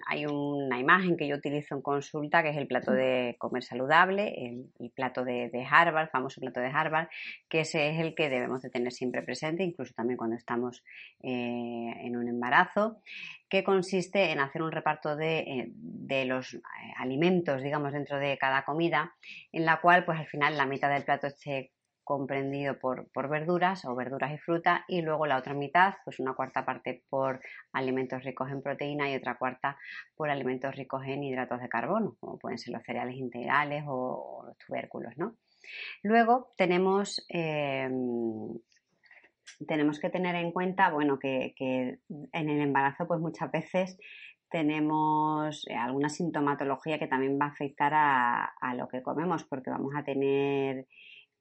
hay, 0.07 0.27
una 0.27 0.79
imagen 0.79 1.17
que 1.17 1.27
yo 1.27 1.37
utilizo 1.37 1.75
en 1.75 1.81
consulta 1.81 2.43
que 2.43 2.51
es 2.51 2.59
el 2.59 2.67
plato 2.67 2.93
de 2.93 3.35
comer 3.39 3.63
saludable, 3.63 4.35
el, 4.79 4.91
plato 4.91 5.25
de, 5.25 5.67
Harvard, 5.71 6.05
el 6.05 6.11
famoso 6.11 6.43
plato 6.43 6.61
de 6.61 6.67
Harvard, 6.67 7.09
que 7.49 7.61
ese 7.61 7.89
es 7.89 8.01
el 8.01 8.15
que 8.15 8.29
debemos 8.29 8.61
de 8.61 8.69
tener 8.69 8.93
siempre 8.93 9.23
presente, 9.23 9.63
incluso 9.63 9.95
también 9.95 10.19
cuando 10.19 10.37
estamos 10.37 10.85
eh, 11.23 11.95
en 12.03 12.17
un 12.19 12.29
embarazo, 12.29 13.01
que 13.49 13.65
consiste 13.65 14.31
en 14.31 14.41
hacer 14.41 14.63
un 14.63 14.73
reparto 14.73 15.17
de, 15.17 15.71
de 15.75 16.25
los 16.27 16.59
alimentos, 16.99 17.63
digamos, 17.63 17.93
dentro 17.93 18.19
de 18.19 18.37
cada 18.37 18.65
comida, 18.65 19.15
en 19.53 19.65
la 19.65 19.81
cual 19.81 20.05
pues 20.05 20.19
al 20.19 20.27
final 20.27 20.57
la 20.59 20.67
mitad 20.67 20.91
del 20.91 21.05
plato 21.05 21.29
esté 21.29 21.74
comprendido 22.05 22.79
por, 22.79 23.09
verduras 23.29 23.85
o 23.87 23.95
verduras 23.95 24.33
y 24.33 24.39
fruta 24.39 24.85
y 24.87 25.01
luego 25.01 25.27
la 25.27 25.39
otra 25.39 25.55
mitad, 25.55 25.95
pues 26.05 26.21
una 26.21 26.35
cuarta 26.35 26.65
parte 26.65 27.03
por 27.09 27.41
alimentos 27.73 28.23
ricos 28.23 28.51
en 28.51 28.63
proteína 28.63 29.11
y 29.11 29.17
otra 29.17 29.37
cuarta 29.37 29.79
por 30.15 30.31
alimentos 30.31 30.77
ricos 30.77 31.03
en 31.07 31.25
hidratos 31.25 31.61
de 31.61 31.69
carbono, 31.69 32.17
como 32.21 32.39
pueden 32.39 32.59
ser 32.59 32.75
los 32.75 32.85
cereales 32.85 33.17
integrales 33.17 33.85
o, 33.89 34.45
los 34.47 34.59
tubérculos, 34.59 35.17
¿no? 35.17 35.37
Luego 36.03 36.53
tenemos, 36.57 37.25
em, 37.31 38.59
tenemos 39.67 39.99
que 39.99 40.11
tener 40.11 40.35
en 40.35 40.53
cuenta, 40.53 40.91
bueno, 40.91 41.19
que, 41.19 41.55
en 41.59 42.51
el 42.51 42.61
embarazo 42.61 43.07
pues 43.07 43.19
muchas 43.21 43.51
veces 43.51 43.97
tenemos 44.51 45.67
eh, 45.69 45.75
alguna 45.75 46.11
sintomatología 46.11 46.99
que 46.99 47.09
también 47.09 47.39
va 47.41 47.47
a 47.47 47.49
afectar 47.49 47.93
a, 47.95 48.45
a 48.61 48.75
lo 48.75 48.89
que 48.89 49.03
comemos 49.03 49.43
porque 49.45 49.71
vamos 49.71 49.95
a 49.97 50.05
tener 50.05 50.87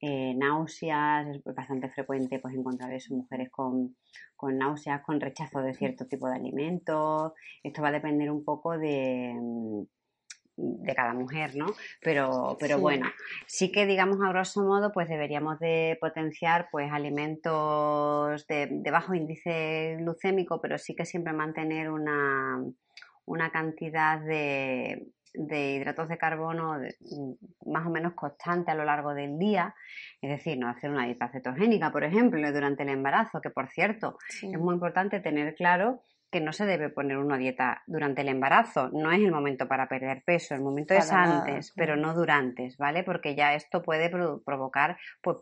eh, 0.05 0.33
náuseas, 0.35 1.27
es 1.27 1.55
bastante 1.55 1.87
frecuente 1.87 2.37
pues 2.39 2.53
encontrar 2.53 2.91
eso, 2.91 3.15
mujeres 3.15 3.49
con, 3.49 3.95
náuseas, 4.41 5.01
con 5.01 5.21
rechazo 5.21 5.61
de 5.61 5.73
cierto 5.73 6.07
tipo 6.07 6.27
de 6.27 6.35
alimentos. 6.35 7.31
Esto 7.63 7.81
va 7.81 7.87
a 7.87 7.93
depender 7.93 8.29
un 8.29 8.43
poco 8.43 8.77
de, 8.77 9.33
de 10.57 10.93
cada 10.93 11.13
mujer, 11.13 11.55
¿no? 11.55 11.67
Pero, 12.01 12.57
pero 12.59 12.79
bueno, 12.79 13.07
sí 13.47 13.71
que 13.71 13.85
digamos 13.85 14.19
a 14.19 14.27
grosso 14.27 14.61
modo, 14.65 14.91
pues 14.91 15.07
deberíamos 15.07 15.57
de 15.59 15.97
potenciar 16.01 16.67
pues 16.69 16.91
alimentos 16.91 18.45
de, 18.47 18.67
de 18.69 18.91
bajo 18.91 19.13
índice 19.13 19.95
glucémico, 19.99 20.59
pero 20.59 20.77
sí 20.79 20.95
que 20.95 21.05
siempre 21.05 21.31
mantener 21.31 21.89
una, 21.89 22.61
una 23.23 23.51
cantidad 23.51 24.19
de, 24.19 25.07
de 25.33 25.75
hidratos 25.75 26.09
de 26.09 26.17
carbono 26.17 26.77
mm, 26.77 27.71
más 27.71 27.85
o 27.85 27.89
menos 27.89 28.13
constante 28.13 28.71
a 28.71 28.75
lo 28.75 28.85
largo 28.85 29.13
del 29.13 29.37
día, 29.37 29.75
es 30.21 30.29
decir, 30.29 30.57
no 30.57 30.69
hacer 30.69 30.89
una 30.89 31.05
dieta 31.05 31.29
cetogénica, 31.29 31.91
por 31.91 32.03
ejemplo, 32.03 32.51
durante 32.51 32.83
el 32.83 32.89
embarazo, 32.89 33.41
que 33.41 33.49
por 33.49 33.69
cierto 33.69 34.17
es 34.41 34.59
muy 34.59 34.73
importante 34.73 35.19
tener 35.19 35.55
claro 35.55 36.01
que 36.33 36.41
no 36.41 36.51
se 36.51 36.65
debe 36.65 36.89
poner 36.89 37.19
una 37.19 37.37
dieta 37.37 37.83
durante 37.85 38.21
el 38.21 38.27
embarazo, 38.27 38.89
no 38.89 39.11
es 39.11 39.19
el 39.19 39.31
momento 39.31 39.67
para 39.67 39.87
perder 39.87 40.23
peso, 40.25 40.55
el 40.55 40.61
momento 40.61 40.95
es 40.95 41.11
antes, 41.11 41.71
pero 41.75 41.95
no 41.95 42.15
durante, 42.15 42.73
¿vale? 42.79 43.03
Porque 43.03 43.35
ya 43.35 43.53
esto 43.53 43.83
puede 43.83 44.09
provocar 44.09 44.97
pues, 45.21 45.37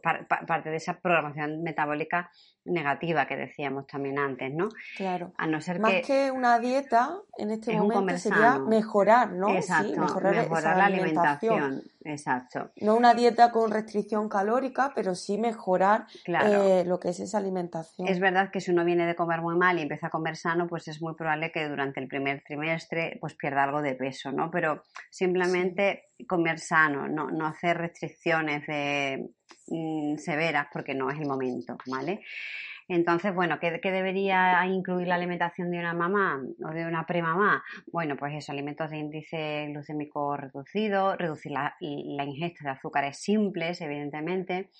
parte 0.45 0.69
de 0.69 0.75
esa 0.75 0.99
programación 0.99 1.63
metabólica 1.63 2.29
negativa 2.65 3.25
que 3.25 3.37
decíamos 3.37 3.87
también 3.87 4.19
antes, 4.19 4.53
¿no? 4.53 4.67
Claro. 4.97 5.31
A 5.37 5.47
no 5.47 5.61
ser 5.61 5.79
Más 5.79 5.93
que... 6.05 6.29
una 6.29 6.59
dieta, 6.59 7.17
en 7.37 7.51
este 7.51 7.73
momento 7.79 8.17
sería 8.17 8.59
mejorar, 8.59 9.31
¿no? 9.31 9.55
Exacto, 9.55 9.97
mejorar, 9.97 10.77
la 10.77 10.85
alimentación. 10.85 11.81
Exacto. 12.03 12.71
No 12.77 12.95
una 12.95 13.13
dieta 13.13 13.51
con 13.51 13.71
restricción 13.71 14.27
calórica, 14.27 14.91
pero 14.95 15.13
sí 15.13 15.37
mejorar 15.37 16.07
eh, 16.25 16.83
lo 16.85 16.99
que 16.99 17.09
es 17.09 17.19
esa 17.19 17.37
alimentación. 17.37 18.07
Es 18.07 18.19
verdad 18.19 18.49
que 18.51 18.59
si 18.59 18.71
uno 18.71 18.83
viene 18.83 19.05
de 19.05 19.15
comer 19.15 19.41
muy 19.41 19.55
mal 19.55 19.77
y 19.77 19.83
empieza 19.83 20.07
a 20.07 20.09
comer 20.09 20.35
sano, 20.35 20.67
pues 20.67 20.87
es 20.87 21.01
muy 21.01 21.13
probable 21.15 21.51
que 21.51 21.67
durante 21.67 21.99
el 21.99 22.07
primer 22.07 22.43
trimestre 22.43 23.17
pues 23.19 23.35
pierda 23.35 23.63
algo 23.63 23.81
de 23.81 23.95
peso, 23.95 24.31
¿no? 24.31 24.49
Pero 24.49 24.83
simplemente 25.09 26.09
comer 26.27 26.59
sano, 26.59 27.07
no, 27.07 27.29
no 27.29 27.45
hacer 27.45 27.77
restricciones 27.77 28.65
de, 28.65 29.29
mm, 29.67 30.17
severas 30.17 30.67
porque 30.71 30.95
no 30.95 31.09
es 31.09 31.19
el 31.19 31.27
momento, 31.27 31.77
¿vale? 31.85 32.21
Entonces, 32.93 33.33
bueno, 33.33 33.57
¿qué, 33.57 33.71
debería 33.71 34.65
incluir 34.65 35.07
la 35.07 35.15
alimentación 35.15 35.71
de 35.71 35.79
una 35.79 35.93
mamá 35.93 36.43
o 36.61 36.73
de 36.73 36.85
una 36.85 37.05
premamá? 37.05 37.63
Bueno, 37.89 38.17
pues 38.17 38.33
eso, 38.33 38.51
alimentos 38.51 38.89
de 38.89 38.97
índice 38.97 39.67
glucémico 39.69 40.35
reducido, 40.35 41.15
reducir 41.15 41.53
la, 41.53 41.73
ingesta 41.79 42.65
de 42.65 42.69
azúcares 42.71 43.17
simples, 43.17 43.79
evidentemente, 43.79 44.71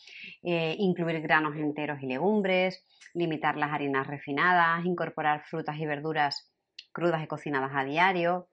eh, 0.43 0.75
incluir 0.77 1.21
granos 1.21 1.55
enteros 1.55 2.03
y 2.03 2.07
legumbres, 2.07 2.85
limitar 3.13 3.55
las 3.55 3.71
harinas 3.71 4.05
refinadas, 4.07 4.83
incorporar 4.83 5.45
frutas 5.45 5.77
y 5.77 5.85
verduras 5.85 6.51
crudas 6.91 7.23
y 7.23 7.27
cocinadas 7.27 7.71
a 7.73 7.85
diario, 7.85 8.49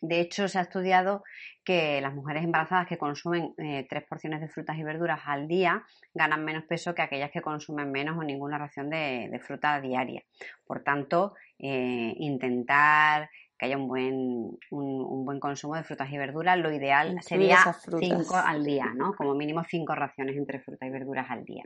de 0.00 0.20
hecho, 0.20 0.48
se 0.48 0.58
ha 0.58 0.62
estudiado 0.62 1.24
que 1.64 2.00
las 2.00 2.14
mujeres 2.14 2.44
embarazadas 2.44 2.86
que 2.86 2.96
consumen 2.96 3.52
eh, 3.58 3.86
tres 3.88 4.04
porciones 4.08 4.40
de 4.40 4.48
frutas 4.48 4.78
y 4.78 4.82
verduras 4.82 5.20
al 5.26 5.48
día 5.48 5.84
ganan 6.14 6.44
menos 6.44 6.64
peso 6.64 6.94
que 6.94 7.02
aquellas 7.02 7.30
que 7.30 7.42
consumen 7.42 7.90
menos 7.92 8.16
o 8.16 8.22
ninguna 8.22 8.58
ración 8.58 8.88
de, 8.90 9.40
fruta 9.44 9.80
diaria. 9.80 10.22
Por 10.66 10.82
tanto, 10.82 11.34
eh, 11.58 12.14
intentar 12.16 13.28
que 13.58 13.66
haya 13.66 13.76
un 13.76 13.88
buen, 13.88 14.56
un, 14.70 15.24
buen 15.24 15.40
consumo 15.40 15.74
de 15.74 15.82
frutas 15.82 16.10
y 16.12 16.16
verduras, 16.16 16.56
lo 16.58 16.72
ideal 16.72 17.18
sería 17.22 17.58
cinco 17.98 18.36
al 18.36 18.64
día, 18.64 18.86
¿no? 18.94 19.12
Como 19.16 19.34
mínimo 19.34 19.64
cinco 19.68 19.94
raciones 19.94 20.36
entre 20.36 20.60
frutas 20.60 20.88
y 20.88 20.92
verduras 20.92 21.26
al 21.28 21.44
día. 21.44 21.64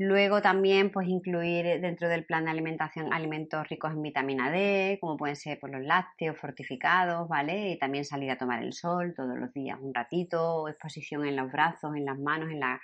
Luego 0.00 0.40
también 0.40 0.92
pues 0.92 1.08
incluir 1.08 1.80
dentro 1.80 2.08
del 2.08 2.24
plan 2.24 2.44
de 2.44 2.52
alimentación 2.52 3.12
alimentos 3.12 3.68
ricos 3.68 3.90
en 3.92 4.02
vitamina 4.02 4.48
D, 4.48 4.96
como 5.00 5.16
pueden 5.16 5.34
ser 5.34 5.58
pues, 5.58 5.72
los 5.72 5.82
lácteos 5.82 6.38
fortificados, 6.38 7.28
¿vale? 7.28 7.70
Y 7.70 7.78
también 7.80 8.04
salir 8.04 8.30
a 8.30 8.38
tomar 8.38 8.62
el 8.62 8.72
sol 8.72 9.12
todos 9.16 9.36
los 9.36 9.52
días 9.52 9.76
un 9.82 9.92
ratito, 9.92 10.68
exposición 10.68 11.26
en 11.26 11.34
los 11.34 11.50
brazos, 11.50 11.96
en 11.96 12.04
las 12.04 12.16
manos, 12.16 12.48
en, 12.52 12.60
la, 12.60 12.80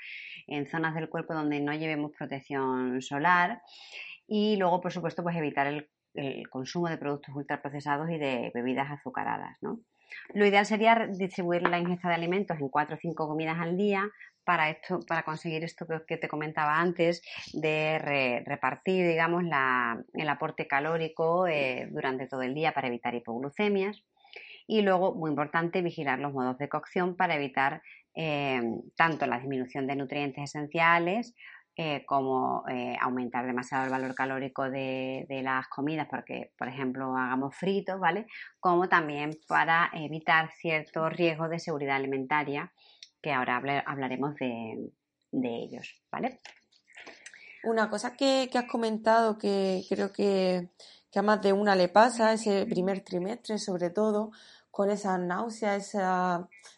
en 0.49 0.66
zonas 0.66 0.97
del 0.97 1.09
cuerpo 1.09 1.35
donde 1.35 1.61
no 1.61 1.73
llevemos 1.73 2.11
protección 2.18 3.00
solar. 3.00 3.62
Y 4.26 4.56
luego, 4.56 4.80
por 4.80 4.90
supuesto, 4.90 5.23
pues 5.23 5.37
evitar 5.37 5.68
el, 5.68 5.88
consumo 6.50 6.88
de 6.88 6.99
productos 6.99 7.35
ultraprocesados 7.35 8.09
y 8.11 8.18
de 8.18 8.50
bebidas 8.54 8.90
azucaradas, 8.90 9.56
¿no? 9.61 9.80
Lo 10.33 10.47
ideal 10.47 10.64
sería 10.64 11.09
distribuir 11.09 11.62
la 11.62 11.78
ingesta 11.78 12.09
de 12.09 12.14
alimentos 12.14 12.59
en 12.61 12.68
cuatro 12.68 12.94
o 12.94 12.99
cinco 13.00 13.26
comidas 13.26 13.59
al 13.59 13.76
día 13.76 14.09
para 14.45 14.71
esto, 14.71 15.01
para 15.07 15.23
conseguir 15.23 15.65
esto 15.65 15.87
que, 16.07 16.17
te 16.17 16.29
comentaba 16.29 16.81
antes, 16.81 17.23
de 17.53 18.43
repartir, 18.45 19.07
digamos, 19.09 19.43
el 20.15 20.29
aporte 20.29 20.67
calórico 20.67 21.47
eh, 21.47 21.89
durante 21.91 22.27
todo 22.27 22.43
el 22.43 22.55
día 22.55 22.73
para 22.73 22.89
evitar 22.89 23.15
hipoglucemias. 23.15 24.03
Y 24.67 24.83
luego, 24.83 25.15
muy 25.15 25.31
importante, 25.31 25.83
vigilar 25.83 26.19
los 26.19 26.33
modos 26.33 26.57
de 26.59 26.69
cocción 26.69 27.17
para 27.17 27.35
evitar 27.35 27.83
eh, 28.15 28.63
tanto 28.97 29.27
la 29.27 29.39
disminución 29.39 29.87
de 29.87 29.97
nutrientes 29.97 30.45
esenciales 30.45 31.35
eh, 31.77 32.05
como 32.07 32.65
aumentar 33.01 33.47
demasiado 33.47 33.85
el 33.85 33.91
valor 33.91 34.15
calórico 34.15 34.71
de, 34.71 35.27
de, 35.29 35.43
las 35.43 35.67
comidas, 35.67 36.07
porque, 36.09 36.53
por 36.57 36.69
ejemplo, 36.69 37.17
hagamos 37.17 37.57
fritos, 37.57 37.99
¿vale? 37.99 38.27
Como 38.61 38.89
también 38.89 39.33
para 39.49 39.91
evitar 39.93 40.53
ciertos 40.53 41.13
riesgos 41.13 41.51
de 41.51 41.59
seguridad 41.59 41.97
alimentaria 41.97 42.73
que 43.25 43.33
ahora 43.33 43.57
hablaremos 43.87 44.35
de, 44.35 44.90
ellos, 45.33 45.99
¿vale? 46.12 46.40
Una 47.64 47.88
cosa 47.88 48.14
que, 48.14 48.50
has 48.52 48.71
comentado 48.71 49.38
que 49.38 49.83
creo 49.88 50.12
que, 50.12 50.69
a 51.16 51.23
más 51.23 51.40
de 51.40 51.54
una 51.54 51.75
le 51.75 51.88
pasa, 51.88 52.35
ese 52.35 52.66
primer 52.66 53.00
trimestre 53.00 53.59
sobre 53.59 53.88
todo, 53.88 54.31
con 54.71 54.90
esa 54.90 55.16
náusea, 55.16 55.76
ese 55.76 56.00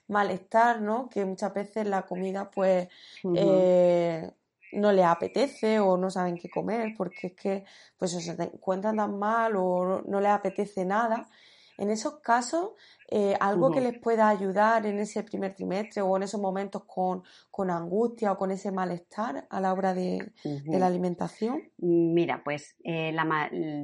malestar, 0.06 0.80
¿no? 0.80 1.08
Que 1.08 1.24
muchas 1.24 1.52
veces 1.52 1.88
la 1.88 2.02
comida 2.02 2.48
pues 2.48 2.86
eh, 3.34 4.30
no 4.72 4.92
le 4.92 5.02
apetece 5.02 5.80
o 5.80 5.96
no 5.96 6.10
saben 6.10 6.38
qué 6.38 6.48
comer 6.48 6.94
porque 6.96 7.28
es 7.28 7.32
que 7.32 7.64
pues 7.98 8.12
se 8.12 8.30
encuentran 8.40 8.98
tan 8.98 9.18
mal 9.18 9.56
o 9.56 10.02
no 10.06 10.20
les 10.20 10.30
apetece 10.30 10.84
nada. 10.84 11.28
En 11.76 11.90
esos 11.90 12.20
casos, 12.20 12.70
eh, 13.08 13.36
algo 13.38 13.70
que 13.70 13.80
les 13.80 13.98
pueda 13.98 14.28
ayudar 14.28 14.84
en 14.84 14.98
ese 14.98 15.22
primer 15.22 15.54
trimestre 15.54 16.02
o 16.02 16.16
en 16.16 16.25
esos 16.25 16.40
momentos 16.40 16.82
con, 16.86 17.22
angustia 17.70 18.32
o 18.32 18.36
con 18.36 18.50
ese 18.50 18.72
malestar 18.72 19.46
a 19.48 19.60
la 19.60 19.72
hora 19.72 19.94
de, 19.94 20.32
la 20.66 20.88
alimentación? 20.88 21.70
Mira, 21.78 22.42
pues 22.44 22.76
eh, 22.84 23.14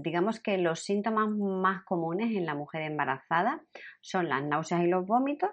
digamos 0.03 0.41
que 0.41 0.59
los 0.59 0.81
síntomas 0.81 1.29
más 1.31 1.85
comunes 1.85 2.35
en 2.37 2.47
la 2.47 2.55
mujer 2.55 2.83
embarazada 2.83 3.63
son 4.01 4.29
las 4.29 4.43
náuseas 4.43 4.83
y 4.83 4.89
los 4.89 5.07
vómitos, 5.07 5.51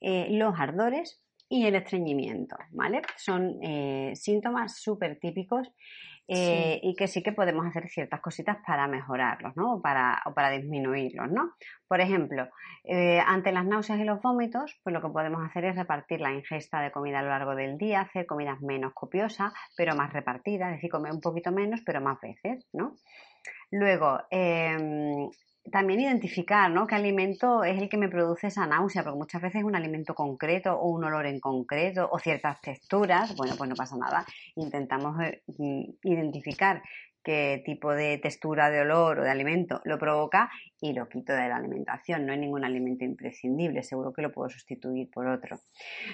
eh, 0.00 0.26
los 0.30 0.58
ardores 0.58 1.22
y 1.48 1.66
el 1.66 1.76
estreñimiento, 1.76 2.56
¿vale? 2.70 3.02
Son 3.16 3.58
síntomas 4.14 4.80
súper 4.80 5.18
típicos 5.18 5.72
eh, 6.32 6.78
y 6.82 6.94
que 6.94 7.08
sí 7.08 7.22
que 7.24 7.32
podemos 7.32 7.66
hacer 7.66 7.88
ciertas 7.88 8.20
cositas 8.20 8.58
para 8.64 8.86
mejorarlos, 8.86 9.56
¿no? 9.56 9.74
O 9.74 9.82
para, 9.82 10.22
o 10.26 10.32
para 10.32 10.50
disminuirlos, 10.50 11.28
¿no? 11.30 11.54
Por 11.88 12.00
ejemplo, 12.00 12.48
eh, 12.84 13.20
ante 13.26 13.50
las 13.50 13.66
náuseas 13.66 13.98
y 13.98 14.04
los 14.04 14.22
vómitos, 14.22 14.78
pues 14.84 14.94
lo 14.94 15.02
que 15.02 15.08
podemos 15.08 15.44
hacer 15.44 15.64
es 15.64 15.74
repartir 15.74 16.20
la 16.20 16.32
ingesta 16.32 16.80
de 16.80 16.92
comida 16.92 17.18
a 17.18 17.22
lo 17.22 17.30
largo 17.30 17.56
del 17.56 17.78
día, 17.78 18.02
hacer 18.02 18.26
comidas 18.26 18.60
menos 18.60 18.92
copiosas, 18.94 19.52
pero 19.76 19.96
más 19.96 20.12
repartidas, 20.12 20.68
es 20.68 20.76
decir, 20.76 20.90
comer 20.90 21.12
un 21.12 21.20
poquito 21.20 21.50
menos, 21.50 21.80
pero 21.84 22.00
más 22.00 22.20
veces, 22.20 22.64
¿no? 22.72 22.96
Luego, 23.72 24.20
em, 24.30 25.28
también 25.70 26.00
identificar 26.00 26.70
¿no? 26.70 26.86
qué 26.86 26.94
alimento 26.94 27.64
es 27.64 27.80
el 27.80 27.88
que 27.88 27.96
me 27.96 28.08
produce 28.08 28.48
esa 28.48 28.66
náusea, 28.66 29.02
porque 29.02 29.18
muchas 29.18 29.42
veces 29.42 29.60
es 29.60 29.64
un 29.64 29.76
alimento 29.76 30.14
concreto 30.14 30.74
o 30.74 30.88
un 30.88 31.04
olor 31.04 31.26
en 31.26 31.40
concreto 31.40 32.08
o 32.10 32.18
ciertas 32.18 32.60
texturas, 32.60 33.36
bueno, 33.36 33.54
pues 33.56 33.68
no 33.68 33.76
pasa 33.76 33.96
nada. 33.96 34.24
Intentamos 34.56 35.20
eh, 35.22 35.42
mm, 35.58 35.82
identificar 36.04 36.82
qué 37.22 37.62
tipo 37.66 37.92
de 37.92 38.16
textura 38.18 38.70
de 38.70 38.80
olor 38.80 39.18
o 39.18 39.22
de 39.22 39.30
alimento 39.30 39.82
lo 39.84 39.98
provoca 39.98 40.50
y 40.80 40.94
lo 40.94 41.08
quito 41.08 41.34
de 41.34 41.48
la 41.48 41.56
alimentación. 41.56 42.24
No 42.24 42.32
hay 42.32 42.38
ningún 42.38 42.64
alimento 42.64 43.04
imprescindible, 43.04 43.82
seguro 43.82 44.12
que 44.12 44.22
lo 44.22 44.32
puedo 44.32 44.48
sustituir 44.48 45.10
por 45.10 45.26
otro. 45.26 45.60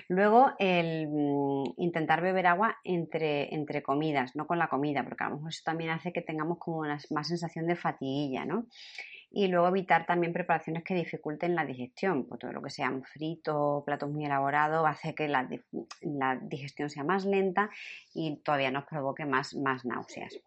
Luego, 0.08 0.52
el 0.58 1.08
mm, 1.08 1.74
intentar 1.76 2.20
beber 2.20 2.48
agua 2.48 2.76
entre, 2.82 3.54
entre 3.54 3.82
comidas, 3.82 4.34
no 4.34 4.46
con 4.46 4.58
la 4.58 4.68
comida, 4.68 5.04
porque 5.04 5.24
a 5.24 5.28
lo 5.28 5.36
mejor 5.36 5.50
eso 5.50 5.62
también 5.64 5.90
hace 5.90 6.12
que 6.12 6.22
tengamos 6.22 6.58
como 6.58 6.78
una 6.78 6.98
más 7.10 7.28
sensación 7.28 7.66
de 7.66 7.76
fatiguilla, 7.76 8.44
¿no? 8.44 8.66
Y 9.30 9.48
luego 9.48 9.68
evitar 9.68 10.06
también 10.06 10.32
preparaciones 10.32 10.84
que 10.84 10.94
dificulten 10.94 11.54
la 11.54 11.64
digestión, 11.64 12.26
pues 12.26 12.40
todo 12.40 12.52
lo 12.52 12.62
que 12.62 12.70
sean 12.70 13.02
fritos, 13.02 13.84
platos 13.84 14.10
muy 14.10 14.24
elaborados, 14.24 14.86
hacer 14.86 15.14
que 15.14 15.28
la, 15.28 15.48
digestión 16.42 16.88
sea 16.88 17.04
más 17.04 17.24
lenta 17.24 17.70
y 18.14 18.36
todavía 18.36 18.70
nos 18.70 18.84
provoque 18.84 19.26
más, 19.26 19.54
más 19.54 19.84
náuseas. 19.84 20.38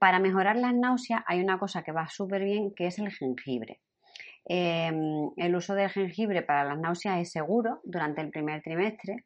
Para 0.00 0.18
mejorar 0.18 0.56
las 0.56 0.74
náuseas 0.74 1.22
hay 1.26 1.40
una 1.40 1.58
cosa 1.58 1.82
que 1.82 1.92
va 1.92 2.08
súper 2.08 2.44
bien 2.44 2.74
que 2.74 2.86
es 2.86 2.98
el 2.98 3.10
jengibre. 3.10 3.80
Em, 4.44 5.30
el 5.36 5.56
uso 5.56 5.74
del 5.74 5.90
jengibre 5.90 6.42
para 6.42 6.64
las 6.64 6.78
náuseas 6.78 7.18
es 7.20 7.32
seguro 7.32 7.80
durante 7.84 8.20
el 8.20 8.30
primer 8.30 8.62
trimestre, 8.62 9.24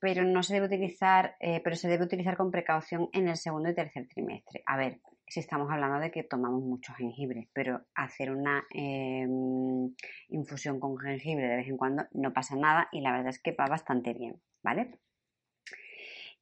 pero 0.00 0.24
no 0.24 0.42
se 0.42 0.54
debe 0.54 0.66
utilizar, 0.66 1.36
eh, 1.40 1.60
pero 1.62 1.76
se 1.76 1.88
debe 1.88 2.04
utilizar 2.04 2.36
con 2.36 2.50
precaución 2.50 3.08
en 3.12 3.28
el 3.28 3.36
segundo 3.36 3.70
y 3.70 3.74
tercer 3.74 4.08
trimestre. 4.08 4.62
A 4.66 4.76
ver, 4.76 4.98
si 5.30 5.38
estamos 5.38 5.70
hablando 5.70 6.00
de 6.00 6.10
que 6.10 6.24
tomamos 6.24 6.60
mucho 6.60 6.92
jengibre, 6.94 7.48
pero 7.52 7.82
hacer 7.94 8.32
una 8.32 8.64
em, 8.70 9.94
infusión 10.28 10.80
con 10.80 10.98
jengibre 10.98 11.46
de 11.46 11.56
vez 11.56 11.68
en 11.68 11.76
cuando 11.76 12.04
no 12.12 12.32
pasa 12.32 12.56
nada 12.56 12.88
y 12.90 13.00
la 13.00 13.12
verdad 13.12 13.28
es 13.28 13.40
que 13.40 13.52
va 13.52 13.66
bastante 13.66 14.12
bien, 14.12 14.42
¿vale? 14.62 14.98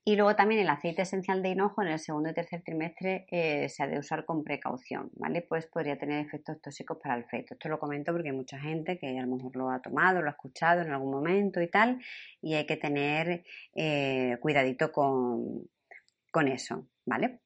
Y 0.07 0.17
luego 0.17 0.35
también 0.37 0.63
el 0.63 0.71
aceite 0.71 1.03
esencial 1.03 1.43
de 1.43 1.51
hinojo 1.51 1.83
en 1.83 1.89
el 1.89 1.99
segundo 1.99 2.31
y 2.31 2.33
tercer 2.33 2.63
trimestre 2.63 3.27
eh, 3.31 3.69
se 3.69 3.83
ha 3.83 3.87
de 3.87 3.99
usar 3.99 4.25
con 4.25 4.43
precaución, 4.43 5.11
¿vale? 5.17 5.43
Pues 5.43 5.67
podría 5.67 5.99
tener 5.99 6.25
efectos 6.25 6.59
tóxicos 6.63 6.97
para 7.03 7.15
el 7.15 7.27
feto. 7.27 7.53
Esto 7.53 7.69
lo 7.69 7.79
comento 7.79 8.13
porque 8.13 8.31
hay 8.31 8.35
mucha 8.35 8.59
gente 8.59 8.99
que 8.99 9.19
a 9.19 9.27
lo 9.27 9.37
mejor 9.37 9.55
lo 9.55 9.71
ha 9.71 9.83
tomado, 9.83 10.23
lo 10.23 10.29
ha 10.29 10.31
escuchado 10.31 10.81
en 10.81 10.93
algún 10.93 11.11
momento 11.11 11.61
y 11.61 11.69
tal, 11.69 12.01
y 12.41 12.55
hay 12.55 12.65
que 12.65 12.79
tener 12.79 13.45
eh, 13.75 14.39
cuidadito 14.41 14.93
con, 14.93 15.69
con 16.31 16.49
eso, 16.49 16.87
¿vale? 17.05 17.41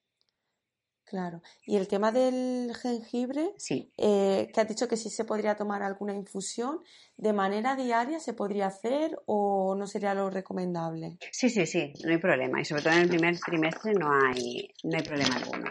Claro. 1.13 1.43
Y 1.67 1.77
el 1.77 1.89
tema 1.89 2.11
del 2.11 2.75
jengibre, 2.75 3.53
sí. 3.59 3.93
Eh, 3.99 4.51
que 4.51 4.61
has 4.63 4.67
dicho 4.67 4.89
que 4.89 4.97
sí 4.97 5.11
se 5.11 5.27
podría 5.27 5.57
tomar 5.57 5.83
alguna 5.83 6.15
infusión, 6.15 6.81
¿de 7.19 7.35
manera 7.35 7.77
diaria 7.77 8.19
se 8.19 8.33
podría 8.33 8.69
hacer 8.69 9.21
o 9.27 9.75
no 9.75 9.87
sería 9.87 10.15
lo 10.15 10.31
recomendable? 10.31 11.19
Sí, 11.31 11.51
sí, 11.51 11.67
sí, 11.67 11.93
no 12.03 12.13
hay 12.13 12.17
problema. 12.17 12.63
Y 12.63 12.65
sobre 12.65 12.85
todo 12.85 12.95
en 12.95 13.01
el 13.01 13.09
primer 13.11 13.39
trimestre 13.39 13.93
no 13.93 14.11
hay, 14.11 14.73
no 14.85 14.97
hay 14.97 15.03
problema 15.03 15.37
alguno. 15.37 15.71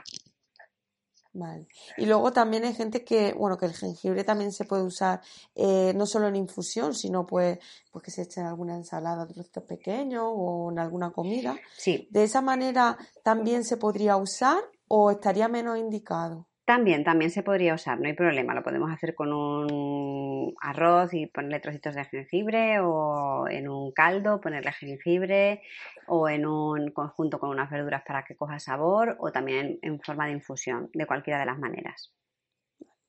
Vale. 1.33 1.67
Y 1.97 2.05
luego 2.05 2.31
también 2.31 2.65
hay 2.65 2.75
gente 2.75 3.03
que, 3.03 3.33
bueno, 3.33 3.57
que 3.57 3.65
el 3.65 3.73
jengibre 3.73 4.23
también 4.23 4.51
se 4.51 4.65
puede 4.65 4.83
usar 4.83 5.21
eh, 5.55 5.91
no 5.95 6.05
solo 6.05 6.27
en 6.27 6.35
infusión, 6.35 6.93
sino 6.93 7.25
pues, 7.25 7.57
pues 7.91 8.03
que 8.03 8.11
se 8.11 8.21
eche 8.23 8.41
en 8.41 8.45
alguna 8.47 8.75
ensalada 8.75 9.25
de 9.25 9.33
trocitos 9.33 9.63
pequeños 9.63 10.23
o 10.27 10.69
en 10.71 10.77
alguna 10.77 11.11
comida. 11.11 11.57
Sí. 11.75 12.07
De 12.11 12.25
esa 12.25 12.41
manera 12.41 12.95
también 13.23 13.63
se 13.63 13.77
podría 13.77 14.17
usar 14.17 14.61
o 14.93 15.09
estaría 15.09 15.47
menos 15.47 15.77
indicado? 15.77 16.47
También, 16.65 17.03
también 17.03 17.31
se 17.31 17.43
podría 17.43 17.73
usar, 17.75 17.99
no 17.99 18.07
hay 18.07 18.13
problema. 18.13 18.53
Lo 18.53 18.63
podemos 18.63 18.91
hacer 18.91 19.15
con 19.15 19.33
un 19.33 20.53
arroz 20.61 21.13
y 21.13 21.27
ponerle 21.27 21.59
trocitos 21.59 21.95
de 21.95 22.05
jengibre 22.05 22.79
o 22.81 23.47
en 23.49 23.69
un 23.69 23.91
caldo 23.93 24.41
ponerle 24.41 24.71
jengibre 24.73 25.61
o 26.07 26.29
en 26.29 26.45
un 26.45 26.91
conjunto 26.91 27.39
con 27.39 27.49
unas 27.49 27.69
verduras 27.69 28.03
para 28.05 28.23
que 28.23 28.35
coja 28.35 28.59
sabor 28.59 29.15
o 29.19 29.31
también 29.31 29.79
en 29.81 29.99
forma 30.01 30.27
de 30.27 30.33
infusión, 30.33 30.89
de 30.93 31.05
cualquiera 31.07 31.39
de 31.39 31.45
las 31.45 31.59
maneras. 31.59 32.13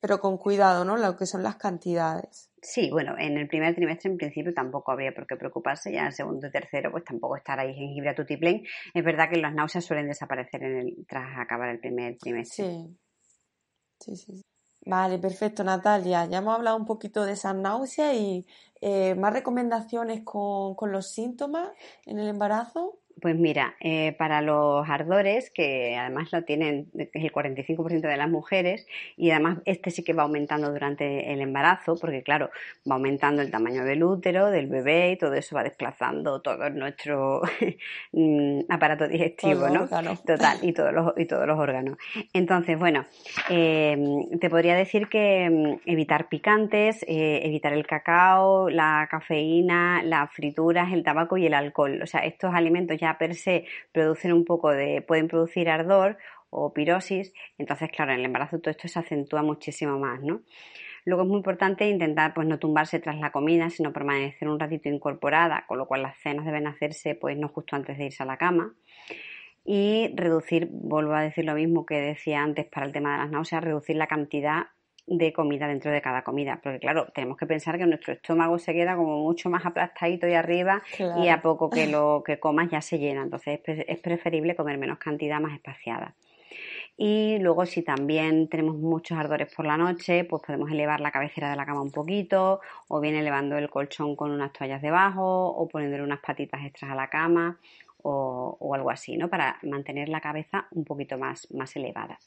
Pero 0.03 0.19
con 0.19 0.37
cuidado, 0.37 0.85
¿no? 0.85 0.97
Lo 0.97 1.17
que 1.17 1.27
son 1.27 1.45
las 1.45 1.57
cantidades. 1.57 2.51
Sí, 2.61 2.91
bueno, 2.91 3.15
en 3.19 3.39
el 3.39 3.47
primer 3.47 3.75
trimestre 3.77 4.11
en 4.11 4.17
principio 4.17 4.53
tampoco 4.53 4.91
habría 4.91 5.15
por 5.15 5.29
qué 5.29 5.37
preocuparse, 5.37 5.93
ya 5.93 6.01
en 6.01 6.07
el 6.07 6.13
segundo 6.13 6.49
y 6.49 6.51
tercero 6.51 6.91
pues 6.91 7.05
tampoco 7.05 7.37
estar 7.37 7.59
ahí 7.61 7.73
jengibre 7.73 8.11
a 8.11 8.15
tutiplén. 8.17 8.65
Es 8.93 9.05
verdad 9.05 9.31
que 9.31 9.41
las 9.41 9.55
náuseas 9.55 9.85
suelen 9.85 10.09
desaparecer 10.09 10.65
en 10.65 10.77
el, 10.77 11.07
tras 11.09 11.39
acabar 11.39 11.69
el 11.69 11.79
primer 11.79 12.19
trimestre. 12.19 12.65
Sí. 12.65 12.97
sí, 14.01 14.17
sí. 14.17 14.43
Vale, 14.85 15.19
perfecto, 15.21 15.63
Natalia. 15.63 16.27
Ya 16.27 16.39
hemos 16.39 16.57
hablado 16.57 16.77
un 16.77 16.87
poquito 16.87 17.25
de 17.25 17.35
esas 17.35 17.55
náuseas 17.55 18.15
y 18.15 18.45
eh, 18.81 19.15
más 19.15 19.33
recomendaciones 19.33 20.23
con, 20.25 20.75
con 20.75 20.91
los 20.91 21.13
síntomas 21.13 21.71
en 22.05 22.19
el 22.19 22.27
embarazo. 22.27 22.99
Pues 23.23 23.37
mira, 23.37 23.77
eh, 23.79 24.17
para 24.19 24.43
los 24.43 24.91
ardores, 24.91 25.53
que 25.55 25.97
además 25.97 26.33
lo 26.33 26.43
tienen, 26.43 26.89
es 26.93 27.09
el 27.25 27.31
45% 27.31 28.01
de 28.01 28.17
las 28.17 28.29
mujeres, 28.29 28.85
y 29.17 29.31
además 29.31 29.59
este 29.65 29.93
sí 29.93 30.03
que 30.03 30.13
va 30.13 30.25
aumentando 30.25 30.73
durante 30.73 31.33
el 31.33 31.41
embarazo, 31.41 31.95
porque 32.01 32.25
claro, 32.25 32.51
va 32.91 32.97
aumentando 32.97 33.41
el 33.41 33.53
tamaño 33.53 33.85
del 33.85 34.03
útero, 34.03 34.51
del 34.51 34.67
bebé, 34.67 35.13
y 35.13 35.19
todo 35.19 35.35
eso 35.35 35.55
va 35.55 35.63
desplazando 35.63 36.43
todo 36.43 36.69
nuestro 36.71 37.43
mm, 38.13 38.63
aparato 38.69 39.07
digestivo, 39.07 39.69
¿no? 39.69 39.87
Total, 39.87 40.59
y 40.61 40.73
todos 40.73 40.93
los, 40.93 41.13
y 41.17 41.27
todos 41.27 41.47
los 41.47 41.61
órganos. 41.61 41.99
Entonces, 42.33 42.77
bueno, 42.77 43.07
eh, 43.51 43.97
te 44.41 44.51
podría 44.51 44.75
decir 44.75 45.09
que 45.09 45.49
mm, 45.49 45.89
evitar 45.89 46.29
picantes, 46.29 47.05
eh, 47.07 47.43
evitar 47.45 47.73
el 47.73 47.87
cacao, 47.87 48.69
la 48.69 49.07
cafeína, 49.09 50.03
las 50.03 50.33
frituras, 50.33 50.93
el 50.93 51.05
tabaco 51.05 51.37
y 51.37 51.47
el 51.47 51.55
alcohol. 51.55 52.01
O 52.03 52.07
sea, 52.09 52.23
estos 52.23 52.53
alimentos 52.53 52.99
ya 52.99 53.12
per 53.19 53.35
se 53.35 53.65
producen 53.93 54.33
un 54.33 54.45
poco 54.45 54.71
de, 54.71 55.03
pueden 55.03 55.29
producir 55.29 55.69
ardor 55.69 56.19
o 56.51 56.73
pirosis, 56.73 57.33
entonces 57.59 57.91
claro, 57.91 58.13
en 58.13 58.21
el 58.21 58.27
embarazo 58.27 58.59
todo 58.59 58.71
esto 58.71 58.89
se 58.89 58.99
acentúa 58.99 59.43
muchísimo 59.43 59.99
más, 59.99 60.21
¿no? 60.21 60.43
Luego 61.05 61.23
es 61.23 61.29
muy 61.29 61.39
importante 61.39 61.89
intentar 61.89 62.33
pues 62.33 62.47
no 62.47 62.59
tumbarse 62.59 63.01
tras 63.01 63.19
la 63.19 63.33
comida, 63.33 63.71
sino 63.71 63.93
permanecer 63.93 64.49
un 64.49 64.61
ratito 64.61 64.89
incorporada, 64.89 65.65
con 65.67 65.79
lo 65.79 65.87
cual 65.87 66.03
las 66.03 66.17
cenas 66.19 66.45
deben 66.45 66.67
hacerse 66.67 67.15
pues 67.15 67.37
no 67.37 67.49
justo 67.49 67.75
antes 67.75 67.99
de 67.99 68.07
irse 68.07 68.23
a 68.23 68.27
la 68.27 68.37
cama. 68.37 68.75
Y 69.65 70.13
reducir, 70.15 70.69
vuelvo 70.71 71.15
a 71.15 71.23
decir 71.23 71.45
lo 71.45 71.55
mismo 71.55 71.87
que 71.87 72.01
decía 72.01 72.43
antes 72.43 72.67
para 72.67 72.87
el 72.87 72.93
tema 72.93 73.13
de 73.13 73.19
las 73.19 73.31
náuseas, 73.31 73.65
reducir 73.65 73.97
la 73.97 74.07
cantidad 74.07 74.67
de 75.07 75.33
comida 75.33 75.67
dentro 75.67 75.91
de 75.91 76.01
cada 76.01 76.23
comida, 76.23 76.61
porque 76.63 76.79
claro, 76.79 77.07
tenemos 77.15 77.37
que 77.37 77.47
pensar 77.47 77.79
que 77.79 77.87
nuestro 77.87 78.13
estómago 78.13 78.59
se 78.59 78.73
queda 78.73 78.97
como 78.97 79.19
mucho 79.19 79.51
más 79.51 79.67
aplastadito 79.67 80.29
y 80.29 80.35
arriba 80.35 80.83
y 81.17 81.29
a 81.29 81.43
poco 81.43 81.71
que 81.71 81.87
lo 81.87 82.23
que 82.27 82.39
comas 82.39 82.71
ya 82.71 82.81
se 82.81 82.99
llena, 82.99 83.23
entonces 83.23 83.61
es 83.65 83.99
preferible 83.99 84.55
comer 84.55 84.79
menos 84.79 84.99
cantidad 84.99 85.41
más 85.41 85.55
espaciada. 85.55 86.15
Y 86.97 87.39
luego 87.41 87.67
si 87.67 87.83
también 87.83 88.49
tenemos 88.49 88.77
muchos 88.77 89.19
ardores 89.19 89.53
por 89.55 89.67
la 89.67 89.77
noche, 89.77 90.25
pues 90.25 90.43
podemos 90.47 90.71
elevar 90.71 91.01
la 91.01 91.11
cabecera 91.11 91.51
de 91.51 91.57
la 91.57 91.67
cama 91.67 91.83
un 91.83 91.91
poquito, 91.91 92.61
o 92.89 93.01
bien 93.01 93.15
elevando 93.15 93.57
el 93.57 93.71
colchón 93.71 94.15
con 94.15 94.31
unas 94.31 94.53
toallas 94.53 94.83
debajo, 94.83 95.49
o 95.49 95.69
poniéndole 95.69 96.03
unas 96.03 96.21
patitas 96.21 96.65
extras 96.65 96.93
a 96.93 96.95
la 96.95 97.09
cama, 97.09 97.59
o, 98.03 98.57
o 98.61 98.75
algo 98.75 98.91
así, 98.91 99.17
¿no? 99.17 99.29
Para 99.29 99.59
mantener 99.63 100.09
la 100.09 100.21
cabeza 100.21 100.67
un 100.73 100.85
poquito 100.85 101.19
más, 101.19 101.51
más 101.53 101.75
elevada. 101.77 102.19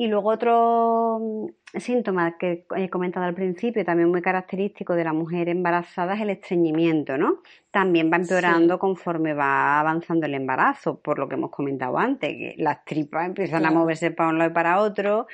Y 0.00 0.06
luego 0.06 0.30
otro 0.30 1.18
mm, 1.20 1.78
síntoma 1.78 2.38
que 2.38 2.64
he 2.74 2.88
comentado 2.88 3.26
al 3.26 3.34
principio, 3.34 3.84
también 3.84 4.08
muy 4.08 4.22
característico 4.22 4.94
de 4.94 5.04
la 5.04 5.12
mujer 5.12 5.50
embarazada, 5.50 6.14
es 6.14 6.22
el 6.22 6.30
estreñimiento, 6.30 7.18
¿no? 7.18 7.42
También 7.70 8.10
va 8.10 8.16
empeorando 8.16 8.78
conforme 8.78 9.34
va 9.34 9.78
avanzando 9.78 10.24
el 10.24 10.32
embarazo, 10.32 10.98
por 11.00 11.18
lo 11.18 11.28
que 11.28 11.34
hemos 11.34 11.50
comentado 11.50 11.98
antes, 11.98 12.30
que 12.30 12.54
las 12.56 12.82
tripas 12.86 13.26
empiezan 13.26 13.66
a 13.66 13.70
moverse 13.70 14.10
para 14.10 14.30
un 14.30 14.38
lado 14.38 14.52
y 14.52 14.54
para 14.54 14.80
otro, 14.80 15.26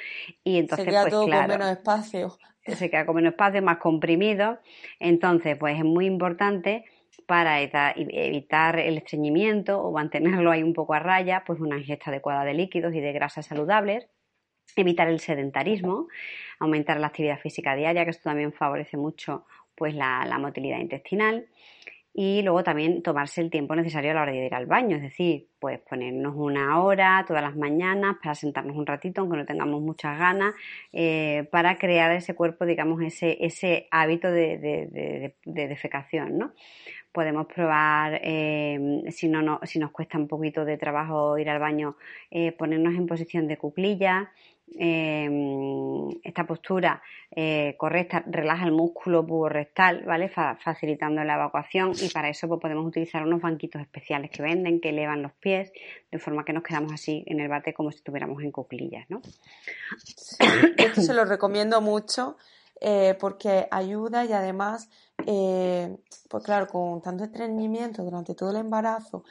y 0.42 0.59
entonces, 0.59 0.85
se 0.85 0.90
queda 0.90 1.02
pues, 1.02 1.12
todo 1.12 1.26
claro, 1.26 1.42
con 1.42 1.59
menos 1.61 1.70
espacio. 1.70 2.37
Se 2.66 2.90
queda 2.90 3.07
con 3.07 3.14
menos 3.14 3.35
espacio, 3.35 3.62
más 3.62 3.79
comprimido. 3.79 4.59
Entonces, 4.98 5.57
pues 5.57 5.79
es 5.79 5.85
muy 5.85 6.07
importante 6.07 6.87
para 7.26 7.61
evitar 7.61 8.81
el 8.81 8.98
estreñimiento 8.98 9.81
o 9.81 9.92
mantenerlo 9.92 10.50
ahí 10.50 10.64
un 10.64 10.74
poco 10.74 10.94
a 10.94 10.98
raya, 10.98 11.44
pues 11.46 11.61
una 11.61 11.79
ingesta 11.79 12.11
adecuada 12.11 12.44
de 12.44 12.55
líquidos 12.55 12.92
y 12.96 13.00
de 13.00 13.12
grasas 13.12 13.46
saludables 13.46 14.09
evitar 14.74 15.09
el 15.09 15.20
sedentarismo, 15.20 16.09
aumentar 16.59 16.98
la 16.98 17.09
actividad 17.09 17.38
física 17.38 17.74
diaria, 17.74 18.05
que 18.05 18.11
esto 18.11 18.24
también 18.24 18.52
favorece 18.52 18.96
mucho 18.96 19.46
pues 19.76 19.94
la, 19.94 20.38
motilidad 20.38 20.79
intestinal 20.79 21.46
y 22.18 22.40
luego 22.40 22.64
también 22.64 23.02
tomarse 23.02 23.42
el 23.42 23.50
tiempo 23.50 23.76
necesario 23.76 24.11
a 24.11 24.14
la 24.14 24.22
hora 24.22 24.33
de 24.33 24.46
ir 24.46 24.55
al 24.55 24.64
baño, 24.64 24.96
es 24.96 25.02
decir, 25.02 25.48
pues 25.59 25.81
ponernos 25.81 26.35
una 26.35 26.81
hora 26.81 27.22
todas 27.29 27.42
las 27.42 27.57
mañanas 27.57 28.16
para 28.22 28.35
sentarnos 28.35 28.74
un 28.74 28.87
ratito, 28.87 29.20
aunque 29.20 29.37
no 29.37 29.44
tengamos 29.44 29.83
muchas 29.83 30.18
ganas, 30.18 30.55
eh, 30.94 31.46
para 31.52 31.76
crear 31.76 32.11
ese 32.12 32.35
cuerpo, 32.35 32.64
digamos, 32.64 33.02
ese, 33.02 33.37
ese 33.44 33.87
hábito 33.90 34.31
de, 34.31 35.35
defecación, 35.44 36.38
¿no? 36.38 36.55
Podemos 37.12 37.46
probar, 37.46 38.18
eh, 38.22 39.02
si, 39.11 39.29
no, 39.29 39.42
nos 39.42 39.90
cuesta 39.90 40.16
un 40.16 40.29
poquito 40.29 40.64
de 40.64 40.79
trabajo 40.79 41.37
ir 41.37 41.50
al 41.50 41.59
baño, 41.59 41.96
eh, 42.31 42.52
ponernos 42.52 42.94
en 42.94 43.07
posición 43.07 43.46
de 43.46 43.59
cuclilla, 43.59 44.31
Em, 44.74 46.11
esta 46.24 46.44
postura 46.44 47.00
eh, 47.31 47.76
correcta 47.79 48.24
relaja 48.26 48.64
el 48.64 48.72
músculo 48.72 49.24
puborectal, 49.24 50.02
¿vale? 50.05 50.29
facilitando 50.29 51.22
la 51.22 51.35
evacuación 51.35 51.92
y 52.02 52.09
para 52.09 52.29
eso 52.29 52.48
pues, 52.48 52.61
podemos 52.61 52.85
utilizar 52.85 53.22
unos 53.22 53.40
banquitos 53.40 53.81
especiales 53.81 54.31
que 54.31 54.42
venden, 54.42 54.81
que 54.81 54.88
elevan 54.88 55.22
los 55.22 55.33
pies, 55.33 55.72
de 56.11 56.18
forma 56.18 56.44
que 56.44 56.52
nos 56.52 56.64
quedamos 56.64 56.92
así 56.92 57.22
en 57.26 57.40
el 57.40 57.48
bate 57.48 57.74
como 57.74 57.92
si 57.92 57.98
estuviéramos 57.98 58.42
en 58.42 58.50
cuclillas, 58.50 59.09
¿no? 59.09 59.22
esto 60.76 61.00
se 61.00 61.14
lo 61.14 61.24
recomiendo 61.24 61.81
mucho 61.81 62.37
eh, 62.81 63.16
porque 63.20 63.68
ayuda 63.70 64.24
y 64.24 64.33
además, 64.33 64.90
eh, 65.26 65.96
pues 66.28 66.44
claro, 66.44 66.66
con 66.68 67.02
tanto 67.02 67.24
estreñimiento 67.24 68.02
durante 68.02 68.34
todo 68.34 68.50
el 68.50 68.56
embarazo, 68.56 69.24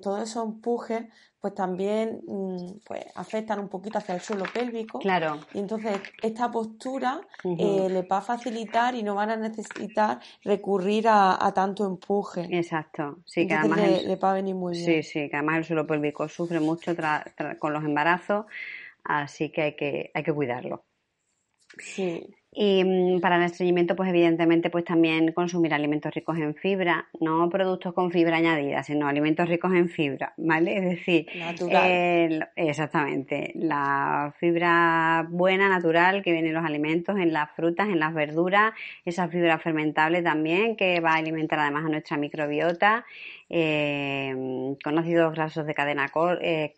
todo 0.00 0.22
eso 0.22 0.42
empuje 0.42 1.10
pues 1.42 1.54
también 1.56 2.22
mm, 2.24 2.78
pues, 2.86 3.04
afectan 3.16 3.58
un 3.58 3.68
poquito 3.68 3.98
hacia 3.98 4.14
el 4.14 4.20
suelo 4.20 4.44
pélvico. 4.54 5.00
Claro. 5.00 5.40
Y 5.52 5.58
entonces 5.58 6.00
esta 6.22 6.52
postura 6.52 7.20
eh, 7.42 7.88
le 7.90 8.02
va 8.02 8.18
a 8.18 8.22
facilitar 8.22 8.94
y 8.94 9.02
no 9.02 9.16
van 9.16 9.30
a 9.30 9.36
necesitar 9.36 10.20
recurrir 10.44 11.06
a, 11.08 11.52
tanto 11.52 11.84
empuje. 11.84 12.46
Exacto. 12.48 13.18
Sí, 13.26 13.48
que 13.48 13.54
además 13.54 13.80
le, 14.04 14.14
va 14.14 14.30
a 14.30 14.34
venir 14.34 14.54
muy 14.54 14.74
bien. 14.74 14.84
Sí, 14.84 15.02
sí, 15.02 15.28
que 15.28 15.36
además 15.36 15.58
el 15.58 15.64
suelo 15.64 15.84
pélvico 15.84 16.28
sufre 16.28 16.60
mucho 16.60 16.94
con 17.58 17.72
los 17.72 17.82
embarazos, 17.82 18.46
así 19.02 19.50
que 19.50 19.62
hay 19.62 19.76
que, 19.76 20.12
hay 20.14 20.22
que 20.22 20.32
cuidarlo. 20.32 20.84
Sí. 21.76 22.24
Y 22.54 22.84
mm, 22.84 23.20
para 23.20 23.36
el 23.36 23.44
estreñimiento, 23.44 23.96
pues 23.96 24.10
evidentemente, 24.10 24.68
pues 24.68 24.84
también 24.84 25.32
consumir 25.32 25.72
alimentos 25.72 26.12
ricos 26.12 26.36
en 26.38 26.54
fibra, 26.54 27.08
no 27.18 27.48
productos 27.48 27.94
con 27.94 28.10
fibra 28.10 28.36
añadida, 28.36 28.82
sino 28.82 29.08
alimentos 29.08 29.48
ricos 29.48 29.72
en 29.72 29.88
fibra, 29.88 30.34
¿vale? 30.36 30.76
Es 30.76 30.84
decir, 30.84 31.26
natural. 31.34 32.50
exactamente, 32.56 33.52
la 33.54 34.34
fibra 34.38 35.26
buena, 35.30 35.70
natural, 35.70 36.22
que 36.22 36.32
viene 36.32 36.48
en 36.48 36.54
los 36.54 36.64
alimentos, 36.64 37.16
en 37.18 37.32
las 37.32 37.50
frutas, 37.52 37.88
en 37.88 37.98
las 37.98 38.12
verduras, 38.12 38.74
esa 39.06 39.28
fibra 39.28 39.58
fermentable 39.58 40.20
también, 40.20 40.76
que 40.76 41.00
va 41.00 41.12
a 41.12 41.16
alimentar 41.16 41.58
además 41.58 41.86
a 41.86 41.88
nuestra 41.88 42.18
microbiota, 42.18 43.06
eh, 43.48 44.74
con 44.84 44.98
ácidos 44.98 45.34
grasos 45.34 45.66
de 45.66 45.74
cadena 45.74 46.10
eh, 46.42 46.74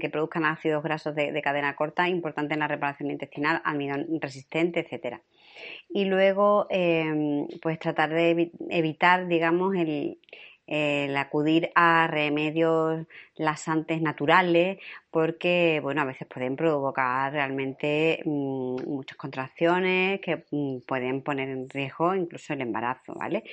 que 0.00 0.10
produzcan 0.10 0.44
ácidos 0.44 0.82
grasos 0.82 1.14
de, 1.14 1.40
cadena 1.42 1.76
corta, 1.76 2.08
importante 2.08 2.54
en 2.54 2.60
la 2.60 2.68
reparación 2.68 3.10
intestinal, 3.10 3.60
almidón 3.64 4.06
resistente, 4.20 4.80
etcétera. 4.80 5.22
Y 5.88 6.06
luego, 6.06 6.66
em, 6.70 7.46
pues 7.62 7.78
tratar 7.78 8.10
de 8.10 8.50
evitar, 8.70 9.26
digamos, 9.28 9.74
el, 9.76 10.18
acudir 11.16 11.70
a 11.74 12.06
remedios 12.06 13.06
lasantes 13.36 14.00
naturales 14.00 14.78
porque, 15.10 15.78
bueno, 15.82 16.00
a 16.00 16.06
veces 16.06 16.26
pueden 16.26 16.56
provocar 16.56 17.32
realmente 17.32 18.22
mm, 18.24 18.76
muchas 18.86 19.18
contracciones 19.18 20.20
que 20.20 20.44
mm, 20.50 20.78
pueden 20.86 21.22
poner 21.22 21.50
en 21.50 21.68
riesgo 21.68 22.14
incluso 22.14 22.54
el 22.54 22.62
embarazo, 22.62 23.14
¿vale? 23.14 23.44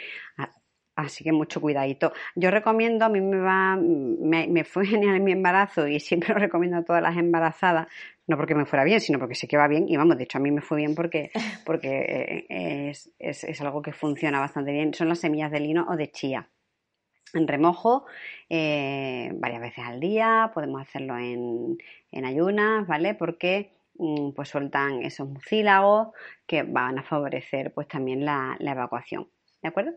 Así 1.06 1.24
que 1.24 1.32
mucho 1.32 1.60
cuidadito. 1.60 2.14
Yo 2.36 2.52
recomiendo, 2.52 3.06
a 3.06 3.10
mí 3.10 3.22
me 3.22 3.40
va, 3.40 3.76
me, 3.76 4.64
fue 4.64 4.86
genial 4.88 5.16
en 5.16 5.24
mi 5.24 5.32
embarazo 5.32 5.88
y 5.88 6.00
siempre 6.00 6.34
lo 6.34 6.40
recomiendo 6.40 6.78
a 6.78 6.84
todas 6.84 7.02
las 7.02 7.18
embarazadas, 7.18 7.88
no 8.28 8.38
porque 8.38 8.56
me 8.56 8.66
fuera 8.66 8.84
bien, 8.84 9.02
sino 9.02 9.20
porque 9.20 9.36
sé 9.36 9.48
que 9.48 9.58
va 9.58 9.68
bien 9.68 9.88
y 9.90 9.98
vamos, 9.98 10.18
de 10.18 10.24
hecho 10.24 10.38
a 10.38 10.42
mí 10.42 10.52
me 10.52 10.62
fue 10.62 10.78
bien 10.78 10.96
porque, 10.96 11.32
porque 11.66 12.46
eh, 12.50 12.90
es, 12.90 13.12
es, 13.20 13.62
algo 13.62 13.82
que 13.82 13.94
funciona 13.94 14.40
bastante 14.40 14.72
bien. 14.72 14.94
Son 14.94 15.10
las 15.10 15.20
semillas 15.20 15.52
de 15.52 15.60
lino 15.60 15.86
o 15.90 15.96
de 15.96 16.12
chía. 16.12 16.48
En 17.34 17.48
remojo, 17.48 18.06
eh, 18.50 19.32
varias 19.36 19.62
veces 19.62 19.86
al 19.86 20.02
día, 20.02 20.52
podemos 20.54 20.82
hacerlo 20.82 21.18
en, 21.18 21.78
en 22.12 22.26
ayunas, 22.26 22.86
¿vale? 22.86 23.16
Porque 23.16 23.72
mm, 23.98 24.32
pues 24.32 24.50
sueltan 24.50 25.02
esos 25.04 25.30
mucílagos 25.30 26.10
que 26.46 26.64
van 26.64 27.00
a 27.00 27.04
favorecer 27.04 27.74
pues 27.74 27.88
también 27.88 28.26
la, 28.26 28.58
la 28.60 28.72
evacuación. 28.72 29.30
¿De 29.62 29.70
acuerdo? 29.70 29.94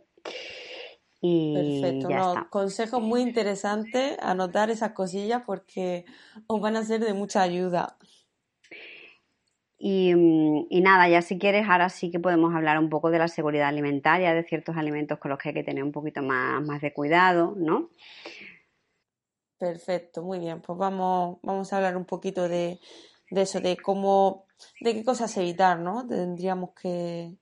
Perfecto, 1.25 2.11
no, 2.11 2.51
consejo 2.51 3.01
muy 3.01 3.23
interesante 3.23 4.19
anotar 4.21 4.69
esas 4.69 4.93
cosillas 4.93 5.43
porque 5.47 6.05
os 6.47 6.61
van 6.61 6.77
a 6.77 6.85
ser 6.85 7.01
de 7.01 7.15
mucha 7.15 7.41
ayuda. 7.41 7.97
Y, 9.79 10.13
nada, 10.83 11.09
ya 11.09 11.23
si 11.23 11.39
quieres, 11.39 11.67
ahora 11.67 11.89
sí 11.89 12.11
que 12.11 12.21
podemos 12.21 12.55
hablar 12.55 12.79
un 12.79 12.91
poco 12.91 13.11
de 13.11 13.19
la 13.19 13.29
seguridad 13.29 13.69
alimentaria, 13.69 14.35
de 14.35 14.45
ciertos 14.45 14.77
alimentos 14.77 15.19
con 15.19 15.31
los 15.31 15.39
que 15.39 15.49
hay 15.49 15.55
que 15.55 15.65
tener 15.65 15.83
un 15.83 15.93
poquito 15.93 16.23
más, 16.23 16.63
más 16.63 16.83
de 16.83 16.93
cuidado, 16.93 17.55
¿no? 17.57 17.89
Perfecto, 19.59 20.23
muy 20.23 20.41
bien. 20.41 20.61
Pues 20.61 20.79
vamos, 20.79 21.39
vamos 21.43 21.73
a 21.73 21.77
hablar 21.79 21.97
un 21.97 22.05
poquito 22.05 22.49
de, 22.51 22.81
de 23.31 23.43
eso, 23.43 23.61
de 23.61 23.79
cómo, 23.79 24.47
de 24.81 24.93
qué 24.93 25.03
cosas 25.03 25.35
evitar, 25.39 25.79
¿no? 25.81 26.07
Tendríamos 26.07 26.71
que, 26.81 27.35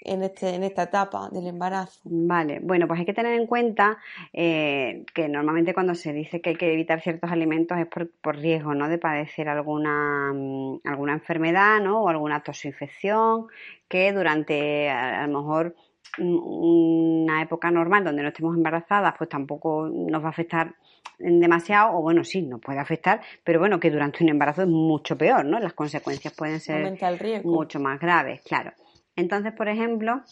en, 0.00 0.22
este, 0.22 0.54
en 0.54 0.62
esta 0.62 0.84
etapa 0.84 1.28
del 1.30 1.46
embarazo? 1.46 2.00
Vale, 2.04 2.60
bueno, 2.62 2.86
pues 2.86 3.00
hay 3.00 3.06
que 3.06 3.14
tener 3.14 3.34
en 3.34 3.46
cuenta 3.46 3.98
eh, 4.32 5.04
que 5.14 5.28
normalmente 5.28 5.74
cuando 5.74 5.94
se 5.94 6.12
dice 6.12 6.40
que 6.40 6.50
hay 6.50 6.56
que 6.56 6.72
evitar 6.72 7.00
ciertos 7.00 7.30
alimentos 7.30 7.78
es 7.78 7.86
por, 7.86 8.10
por 8.10 8.36
riesgo, 8.36 8.74
¿no? 8.74 8.88
De 8.88 8.98
padecer 8.98 9.48
alguna, 9.48 10.32
mm, 10.32 10.80
alguna 10.84 11.14
enfermedad, 11.14 11.80
¿no? 11.80 12.02
O 12.02 12.08
alguna 12.08 12.42
tosinfección 12.42 13.46
que 13.88 14.12
durante 14.12 14.90
a, 14.90 15.26
lo 15.26 15.40
mejor 15.40 15.74
una 16.18 17.42
época 17.42 17.70
normal 17.70 18.04
donde 18.04 18.22
no 18.22 18.28
estemos 18.28 18.56
embarazadas, 18.56 19.14
pues 19.16 19.28
tampoco 19.28 19.88
nos 19.88 20.22
va 20.22 20.26
a 20.26 20.30
afectar 20.30 20.74
demasiado, 21.18 21.96
o 21.96 22.02
bueno, 22.02 22.24
sí, 22.24 22.42
nos 22.42 22.60
puede 22.60 22.78
afectar, 22.78 23.20
pero 23.42 23.58
bueno, 23.58 23.80
que 23.80 23.90
durante 23.90 24.22
un 24.22 24.30
embarazo 24.30 24.62
es 24.62 24.68
mucho 24.68 25.16
peor, 25.16 25.44
¿no? 25.44 25.58
Las 25.58 25.72
consecuencias 25.72 26.34
pueden 26.34 26.60
ser 26.60 26.98
mucho 27.44 27.80
más 27.80 27.98
graves, 28.00 28.42
claro. 28.42 28.72
Entonces, 29.16 29.52
por 29.52 29.68
ejemplo, 29.68 30.22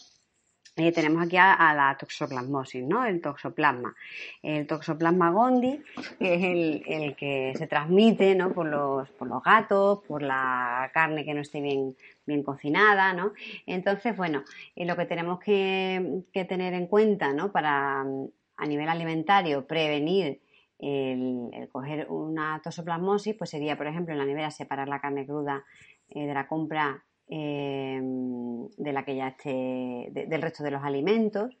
eh, 0.75 0.91
tenemos 0.91 1.23
aquí 1.23 1.37
a, 1.37 1.73
la 1.75 1.95
toxoplasmosis, 1.99 2.83
¿no? 2.83 3.05
El 3.05 3.21
toxoplasma. 3.21 3.93
El 4.41 4.65
toxoplasma 4.65 5.29
gondii, 5.29 5.83
que 6.17 6.33
es 6.33 6.43
el, 6.87 7.15
que 7.15 7.53
se 7.55 7.67
transmite, 7.67 8.33
¿no? 8.33 8.51
Por 8.53 8.65
los, 8.65 9.07
por 9.11 9.27
los 9.27 9.43
gatos, 9.43 9.99
por 10.07 10.23
la 10.23 10.89
carne 10.91 11.25
que 11.25 11.35
no 11.35 11.41
esté 11.41 11.61
bien, 11.61 11.95
bien 12.25 12.41
cocinada, 12.41 13.13
¿no? 13.13 13.33
Entonces, 13.67 14.17
bueno, 14.17 14.43
eh, 14.75 14.85
lo 14.85 14.95
que 14.95 15.05
tenemos 15.05 15.39
que, 15.39 16.23
tener 16.33 16.73
en 16.73 16.87
cuenta, 16.87 17.33
¿no? 17.33 17.51
Para 17.51 18.01
a 18.01 18.65
nivel 18.65 18.89
alimentario 18.89 19.67
prevenir 19.67 20.41
el, 20.79 21.69
coger 21.71 22.07
una 22.09 22.59
toxoplasmosis, 22.63 23.35
pues 23.35 23.51
sería, 23.51 23.77
por 23.77 23.85
ejemplo, 23.85 24.13
en 24.13 24.17
la 24.19 24.25
nevera 24.25 24.49
separar 24.49 24.87
la 24.87 24.99
carne 24.99 25.27
cruda 25.27 25.63
eh, 26.09 26.25
de 26.25 26.33
la 26.33 26.47
compra 26.47 27.03
Em, 27.27 28.67
de 28.77 28.93
la 28.93 29.03
que 29.05 29.15
ya 29.15 29.29
esté, 29.29 30.09
del 30.11 30.41
resto 30.41 30.63
de 30.63 30.71
los 30.71 30.83
alimentos, 30.83 31.55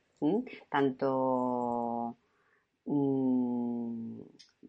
tanto, 0.69 2.17
mm, 2.85 4.19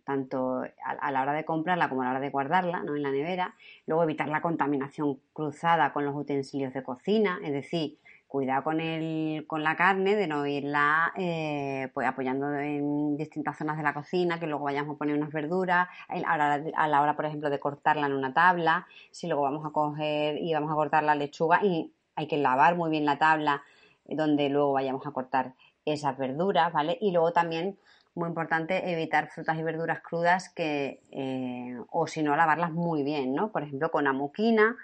tanto 0.05 0.63
a, 0.85 1.11
la 1.11 1.23
hora 1.23 1.33
de 1.33 1.45
comprarla 1.45 1.89
como 1.89 2.03
a 2.03 2.05
la 2.05 2.11
hora 2.13 2.21
de 2.21 2.31
guardarla 2.31 2.83
¿no? 2.83 2.97
en 2.97 3.03
la 3.03 3.11
nevera. 3.11 3.55
Luego 3.87 4.05
evitar 4.05 4.29
la 4.29 4.43
contaminación 4.43 5.21
cruzada 5.33 5.93
con 5.93 6.05
los 6.05 6.15
utensilios 6.15 6.73
de 6.75 6.83
cocina, 6.83 7.41
es 7.45 7.53
decir, 7.53 7.99
cuidado 8.35 8.65
con, 8.65 8.81
el, 8.81 9.47
con 9.47 9.63
la 9.63 9.77
carne, 9.77 10.17
de 10.17 10.27
no 10.27 10.45
irla 10.45 11.13
eh, 11.17 11.89
pues 11.95 12.05
apoyando 12.05 12.53
en 12.59 13.17
distintas 13.17 13.57
zonas 13.57 13.77
de 13.77 13.85
la 13.85 13.95
cocina, 13.95 14.41
que 14.41 14.49
luego 14.49 14.65
vayamos 14.65 14.97
a 14.97 14.99
poner 14.99 15.17
unas 15.17 15.31
verduras, 15.31 15.87
a 16.09 16.89
la 16.89 17.01
hora, 17.01 17.15
por 17.15 17.27
ejemplo, 17.27 17.49
de 17.49 17.61
cortarla 17.61 18.07
en 18.07 18.13
una 18.13 18.35
tabla, 18.35 18.89
si 19.13 19.29
luego 19.29 19.43
vamos 19.43 19.65
a 19.65 19.71
coger 19.71 20.39
y 20.39 20.53
vamos 20.53 20.73
a 20.73 20.75
cortar 20.75 21.05
la 21.05 21.15
lechuga 21.15 21.61
y 21.63 21.93
hay 22.17 22.27
que 22.27 22.37
lavar 22.37 22.75
muy 22.75 22.91
bien 22.91 23.05
la 23.05 23.19
tabla 23.19 23.63
eh, 24.07 24.17
donde 24.17 24.49
luego 24.49 24.73
vayamos 24.73 25.07
a 25.07 25.13
cortar 25.13 25.55
esas 25.85 26.19
verduras, 26.19 26.73
¿vale? 26.73 26.99
Y 27.01 27.13
luego 27.13 27.33
también, 27.33 27.79
muy 28.17 28.27
importante, 28.27 28.91
evitar 28.91 29.29
frutas 29.29 29.57
y 29.57 29.63
verduras 29.63 30.01
crudas 30.01 30.49
que, 30.49 31.01
eh, 31.13 31.79
o 31.89 32.09
si 32.09 32.25
no, 32.25 32.35
lavarlas 32.35 32.73
muy 32.73 33.05
bien, 33.05 33.33
¿no? 33.33 33.53
Por 33.53 33.63
ejemplo, 33.63 33.93
con 33.93 34.09
amuquina, 34.09 34.75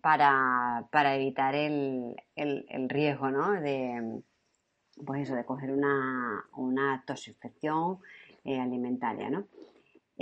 para, 0.00 0.86
para 0.90 1.16
evitar 1.16 1.54
el, 1.54 2.16
el, 2.36 2.88
riesgo 2.88 3.30
¿no? 3.30 3.52
de, 3.60 4.22
pues 5.04 5.22
eso, 5.22 5.34
de 5.34 5.44
coger 5.44 5.70
una, 5.70 6.44
una 6.56 7.04
toxinfección 7.06 7.98
eh, 8.44 8.60
alimentaria. 8.60 9.30
¿no? 9.30 9.46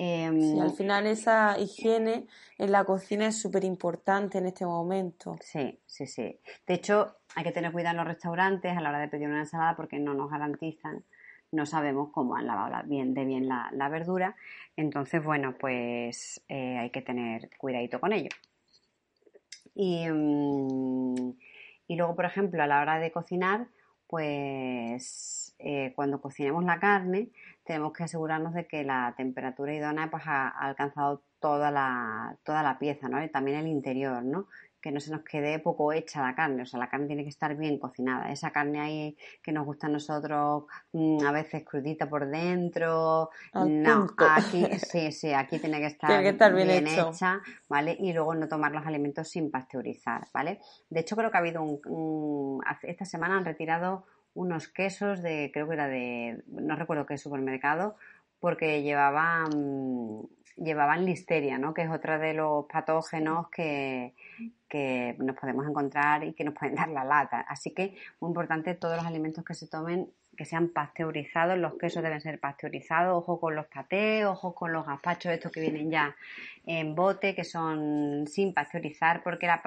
Em, 0.01 0.61
al 0.61 0.71
final 0.71 1.07
esa 1.07 1.59
higiene 1.59 2.29
en 2.57 2.71
la 2.71 2.85
cocina 2.85 3.27
es 3.27 3.41
súper 3.41 3.65
importante 3.65 4.39
en 4.39 4.47
este 4.47 4.65
momento. 4.65 5.37
Sí, 5.41 5.81
sí, 5.87 6.07
sí. 6.07 6.39
De 6.67 6.75
hecho, 6.75 7.17
hay 7.35 7.43
que 7.43 7.51
tener 7.51 7.73
cuidado 7.73 7.93
en 7.93 7.97
los 7.99 8.07
restaurantes 8.07 8.77
a 8.77 8.81
la 8.81 8.91
hora 8.91 9.01
de 9.01 9.09
pedir 9.09 9.29
una 9.29 9.41
ensalada 9.41 9.75
porque 9.75 9.99
no 9.99 10.15
nos 10.15 10.31
garantizan, 10.31 11.05
no 11.51 11.67
sabemos 11.67 12.11
cómo 12.13 12.37
han 12.37 12.47
lavado 12.47 12.77
bien, 12.87 13.13
de 13.13 13.25
bien 13.25 13.49
la, 13.49 13.71
la 13.73 13.89
verdura. 13.89 14.37
Entonces, 14.77 15.23
bueno, 15.25 15.57
pues 15.59 16.45
eh, 16.49 16.79
hay 16.79 16.91
que 16.91 17.03
tener 17.03 17.51
cuidadito 17.59 17.99
con 17.99 18.13
ello. 18.13 18.31
Mm, 19.79 21.31
y, 21.87 21.97
luego, 21.97 22.17
por 22.17 22.25
ejemplo, 22.25 22.63
a 22.63 22.67
la 22.67 22.81
hora 22.83 22.99
de 22.99 23.13
cocinar, 23.13 23.69
pues 24.09 25.55
eh, 25.59 25.93
cuando 25.95 26.21
cocinemos 26.21 26.65
la 26.65 26.81
carne, 26.81 27.31
tenemos 27.65 27.93
que 27.93 28.05
asegurarnos 28.05 28.55
de 28.55 28.67
que 28.67 28.83
la 28.85 29.15
temperatura 29.17 29.75
idónea 29.75 30.11
pues, 30.11 30.25
ha, 30.27 30.49
alcanzado 30.49 31.23
toda 31.41 31.71
la, 31.71 32.37
toda 32.45 32.63
la 32.63 32.79
pieza, 32.79 33.09
¿no? 33.09 33.23
Y 33.23 33.29
también 33.29 33.59
el 33.59 33.69
interior, 33.69 34.25
¿no? 34.25 34.49
Que 34.81 34.93
no 34.93 35.01
se 35.01 35.11
nos 35.11 35.23
quede 35.23 35.59
poco 35.59 35.93
hecha 35.93 36.23
la 36.23 36.35
carne, 36.35 36.63
o 36.63 36.67
sea, 36.67 36.79
la 36.79 36.89
carne 36.89 37.07
tiene 37.07 37.25
que 37.25 37.31
estar 37.31 37.57
bien 37.57 37.79
cocinada. 37.79 38.31
Esa 38.31 38.51
carne 38.51 38.81
ahí 38.81 39.17
que 39.43 39.53
nos 39.53 39.67
gusta 39.67 39.89
a 39.89 39.91
nosotros 39.91 40.65
mm, 40.93 41.25
a 41.27 41.33
veces 41.33 41.65
crudita 41.65 42.09
por 42.09 42.29
dentro, 42.29 43.31
no, 43.55 44.07
aquí 44.19 44.65
sí, 44.91 45.13
sí, 45.13 45.33
aquí 45.33 45.59
tiene 45.59 45.79
que 45.79 45.87
estar, 45.87 46.23
bien, 46.55 46.87
hecha, 46.87 47.41
¿vale? 47.69 47.97
Y 47.99 48.13
luego 48.13 48.35
no 48.35 48.49
tomar 48.49 48.73
los 48.73 48.87
alimentos 48.87 49.29
sin 49.29 49.51
pasteurizar, 49.51 50.27
¿vale? 50.33 50.61
De 50.89 51.01
hecho, 51.01 51.17
creo 51.17 51.31
que 51.31 51.37
ha 51.37 51.41
habido 51.41 51.63
un, 51.63 52.61
esta 52.83 53.05
semana 53.05 53.37
han 53.37 53.45
retirado 53.45 54.05
unos 54.35 54.69
quesos 54.69 55.23
de, 55.23 55.51
creo 55.53 55.67
que 55.67 55.75
era 55.75 55.89
de, 55.89 56.45
no 56.47 56.77
recuerdo 56.77 57.07
qué 57.07 57.19
supermercado, 57.19 57.97
porque 58.41 58.83
llevaban 58.83 60.29
llevaban 60.63 61.05
listeria, 61.05 61.59
¿no? 61.59 61.75
que 61.75 61.83
es 61.83 61.91
otro 61.91 62.19
de 62.19 62.35
los 62.35 62.67
patógenos 62.67 63.49
que, 63.51 64.15
que, 64.69 65.17
nos 65.19 65.37
podemos 65.37 65.67
encontrar 65.67 66.25
y 66.25 66.33
que 66.33 66.45
nos 66.45 66.55
pueden 66.55 66.75
dar 66.77 66.89
la 66.89 67.05
lata. 67.05 67.41
Así 67.41 67.73
que 67.73 67.97
muy 68.21 68.29
importante 68.29 68.75
todos 68.75 68.97
los 68.97 69.07
alimentos 69.07 69.45
que 69.45 69.55
se 69.55 69.69
tomen 69.69 70.09
que 70.39 70.45
sean 70.45 70.69
pasteurizados, 70.69 71.59
los 71.59 71.75
quesos 71.75 72.01
deben 72.01 72.21
ser 72.21 72.39
pasteurizados, 72.39 73.19
ojo 73.19 73.41
con 73.41 73.57
los 73.57 73.67
patés, 73.67 74.25
ojo 74.25 74.55
con 74.55 74.73
los 74.73 74.87
gazpachos 74.87 75.33
estos 75.33 75.51
que 75.51 75.61
vienen 75.61 75.91
ya 75.91 76.15
en 76.65 76.95
bote, 76.95 77.35
que 77.35 77.43
son 77.43 78.25
sin 78.29 78.55
pasteurizar, 78.55 79.25
porque 79.25 79.49
la, 79.49 79.61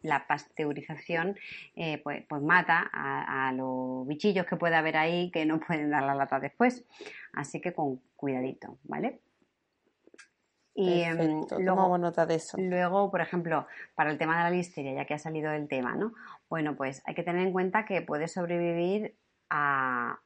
la 0.00 0.26
pasteurización 0.26 1.36
eh, 1.76 1.98
pues, 1.98 2.24
pues, 2.26 2.40
mata 2.40 2.88
a, 2.90 3.48
a, 3.48 3.52
los 3.52 4.06
bichillos 4.06 4.46
que 4.46 4.56
puede 4.56 4.76
haber 4.76 4.96
ahí 4.96 5.30
que 5.30 5.44
no 5.44 5.60
pueden 5.60 5.90
dar 5.90 6.04
la 6.04 6.14
lata 6.14 6.40
después. 6.40 6.86
Así 7.34 7.60
que 7.60 7.74
con 7.74 8.00
cuidadito, 8.16 8.78
¿vale? 8.84 9.20
Y 10.74 11.02
em, 11.02 11.44
luego, 11.58 11.98
nota 11.98 12.24
de 12.24 12.36
eso. 12.36 12.56
Luego, 12.58 13.10
por 13.10 13.20
ejemplo, 13.20 13.66
para 13.94 14.10
el 14.10 14.18
tema 14.18 14.38
de 14.38 14.44
la 14.44 14.50
listeria, 14.50 14.94
ya 14.94 15.04
que 15.04 15.14
ha 15.14 15.18
salido 15.18 15.52
el 15.52 15.68
tema, 15.68 15.94
¿no? 15.94 16.14
Bueno, 16.48 16.76
pues 16.76 17.02
hay 17.04 17.14
que 17.14 17.22
tener 17.22 17.46
en 17.46 17.52
cuenta 17.52 17.84
que 17.84 18.00
puede 18.02 18.26
sobrevivir 18.26 19.16
a 19.50 20.18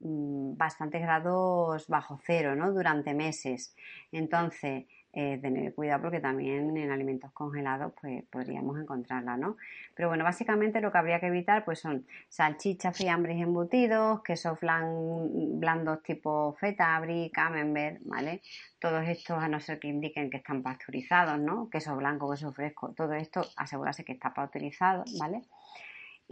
mm, 0.00 0.56
bastantes 0.56 1.02
grados 1.02 1.88
bajo 1.88 2.18
cero, 2.24 2.56
¿no? 2.56 2.72
Durante 2.72 3.12
meses. 3.12 3.74
Entonces, 4.12 4.86
eh, 5.14 5.38
tener 5.42 5.74
cuidado 5.74 6.02
porque 6.02 6.20
también 6.20 6.74
en 6.76 6.90
alimentos 6.90 7.32
congelados 7.32 7.92
pues 8.00 8.24
podríamos 8.30 8.80
encontrarla, 8.80 9.36
¿no? 9.36 9.58
Pero 9.94 10.08
bueno, 10.08 10.24
básicamente 10.24 10.80
lo 10.80 10.90
que 10.90 10.98
habría 10.98 11.20
que 11.20 11.26
evitar 11.26 11.64
pues 11.64 11.80
son 11.80 12.06
salchichas, 12.28 12.96
fiambres 12.96 13.40
embutidos, 13.40 14.22
quesos 14.22 14.58
blandos 14.60 16.02
tipo 16.02 16.54
feta, 16.58 16.98
brie, 17.00 17.30
camembert, 17.30 18.00
¿vale? 18.06 18.40
Todos 18.78 19.06
estos 19.06 19.42
a 19.42 19.48
no 19.48 19.60
ser 19.60 19.78
que 19.78 19.88
indiquen 19.88 20.30
que 20.30 20.38
están 20.38 20.62
pasteurizados, 20.62 21.38
¿no? 21.38 21.68
Queso 21.68 21.94
blanco, 21.96 22.30
queso 22.30 22.50
fresco, 22.52 22.94
todo 22.94 23.12
esto 23.12 23.42
asegurarse 23.56 24.04
que 24.04 24.12
está 24.12 24.32
pasteurizado, 24.32 25.04
¿vale? 25.18 25.42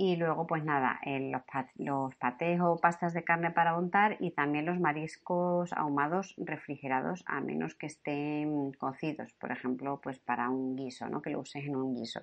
Y 0.02 0.16
luego, 0.16 0.46
pues 0.46 0.64
nada, 0.64 0.98
los, 1.04 1.42
los 1.76 2.16
patés 2.16 2.58
o 2.62 2.78
pastas 2.78 3.12
de 3.12 3.22
carne 3.22 3.50
para 3.50 3.76
untar 3.76 4.16
y 4.18 4.30
también 4.30 4.64
los 4.64 4.80
mariscos 4.80 5.74
ahumados 5.74 6.34
refrigerados, 6.38 7.22
a 7.26 7.42
menos 7.42 7.74
que 7.74 7.84
estén 7.84 8.72
cocidos, 8.72 9.34
por 9.34 9.52
ejemplo, 9.52 10.00
pues 10.02 10.18
para 10.18 10.48
un 10.48 10.74
guiso, 10.74 11.06
¿no? 11.10 11.20
Que 11.20 11.28
lo 11.28 11.40
uses 11.40 11.66
en 11.66 11.76
un 11.76 11.94
guiso. 11.94 12.22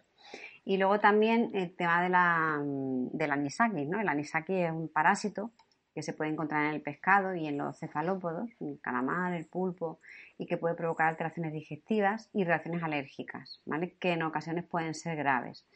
Y 0.66 0.78
luego 0.78 1.00
también 1.00 1.52
el 1.54 1.76
tema 1.76 2.02
de 2.02 2.10
la, 2.10 2.60
del 2.64 3.32
anisaki, 3.32 3.86
¿no? 3.86 4.00
El 4.00 4.10
anisaki 4.10 4.56
es 4.56 4.72
un 4.72 4.90
parásito 4.90 5.52
que 5.94 6.02
se 6.02 6.14
puede 6.14 6.32
encontrar 6.32 6.66
en 6.66 6.74
el 6.74 6.82
pescado 6.82 7.36
y 7.36 7.46
en 7.46 7.60
los 7.60 7.78
cefalópodos, 7.78 8.50
el 8.60 8.80
calamar, 8.82 9.34
el 9.34 9.46
pulpo, 9.46 10.00
y 10.40 10.48
que 10.48 10.58
puede 10.58 10.74
provocar 10.74 11.10
alteraciones 11.10 11.54
digestivas 11.54 12.32
y 12.34 12.44
reacciones 12.44 12.82
alérgicas, 12.82 13.62
¿vale? 13.66 13.94
Que 14.00 14.14
en 14.14 14.24
ocasiones 14.24 14.66
pueden 14.66 14.96
ser 14.96 15.16
graves. 15.16 15.68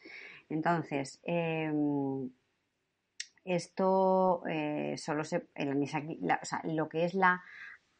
Entonces, 0.48 1.20
em, 1.24 2.30
esto 3.44 4.42
eh, 4.48 4.96
solo 4.98 5.24
se. 5.24 5.46
lo 6.64 6.88
que 6.88 7.04
es 7.04 7.14
la 7.14 7.42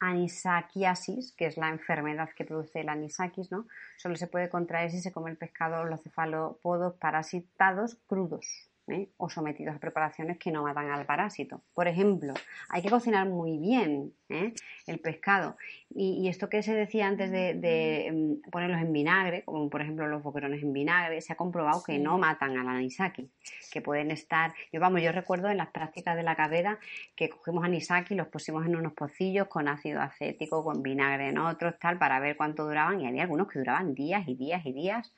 anisakiasis, 0.02 1.32
que 1.32 1.46
es 1.46 1.56
la 1.56 1.68
enfermedad 1.68 2.30
que 2.36 2.44
produce 2.44 2.80
el 2.80 2.88
anisakis, 2.88 3.52
¿no? 3.52 3.66
Solo 3.96 4.16
se 4.16 4.26
puede 4.26 4.48
contraer 4.48 4.90
si 4.90 5.00
se 5.00 5.12
come 5.12 5.30
el 5.30 5.36
pescado 5.36 5.80
o 5.80 5.84
los 5.84 6.02
cefalópodos 6.02 6.94
parasitados 6.94 7.96
crudos. 8.06 8.71
¿Eh? 8.88 9.08
o 9.16 9.28
sometidos 9.28 9.76
a 9.76 9.78
preparaciones 9.78 10.38
que 10.38 10.50
no 10.50 10.62
matan 10.62 10.90
al 10.90 11.06
parásito. 11.06 11.62
Por 11.74 11.88
ejemplo, 11.88 12.34
hay 12.68 12.82
que 12.82 12.90
cocinar 12.90 13.28
muy 13.28 13.58
bien 13.58 14.12
¿eh? 14.28 14.52
el 14.86 14.98
pescado. 14.98 15.56
Y, 15.94 16.28
esto 16.28 16.48
que 16.48 16.62
se 16.62 16.74
decía 16.74 17.06
antes 17.06 17.30
de, 17.30 18.06
em, 18.06 18.40
ponerlos 18.50 18.80
en 18.80 18.92
vinagre, 18.92 19.44
como 19.44 19.68
por 19.68 19.82
ejemplo 19.82 20.06
los 20.08 20.22
boquerones 20.22 20.62
en 20.62 20.72
vinagre, 20.72 21.20
se 21.20 21.32
ha 21.32 21.36
comprobado 21.36 21.82
que 21.84 21.98
no 21.98 22.18
matan 22.18 22.56
al 22.56 22.68
anisaki, 22.68 23.30
que 23.70 23.82
pueden 23.82 24.10
estar... 24.10 24.54
Yo, 24.72 24.80
vamos, 24.80 25.02
yo 25.02 25.12
recuerdo 25.12 25.48
en 25.48 25.58
las 25.58 25.68
prácticas 25.68 26.16
de 26.16 26.22
la 26.22 26.34
carrera 26.34 26.78
que 27.14 27.28
cogimos 27.28 27.64
anisaki, 27.64 28.14
los 28.14 28.28
pusimos 28.28 28.64
en 28.66 28.76
unos 28.76 28.94
pocillos 28.94 29.48
con 29.48 29.68
ácido 29.68 30.00
acético, 30.00 30.64
con 30.64 30.82
vinagre 30.82 31.28
en 31.28 31.38
otros, 31.38 31.78
tal, 31.78 31.98
para 31.98 32.18
ver 32.20 32.36
cuánto 32.36 32.64
duraban 32.64 33.00
y 33.00 33.06
había 33.06 33.22
algunos 33.22 33.48
que 33.48 33.58
duraban 33.58 33.94
días 33.94 34.26
y 34.26 34.34
días 34.34 34.64
y 34.64 34.72
días 34.72 35.12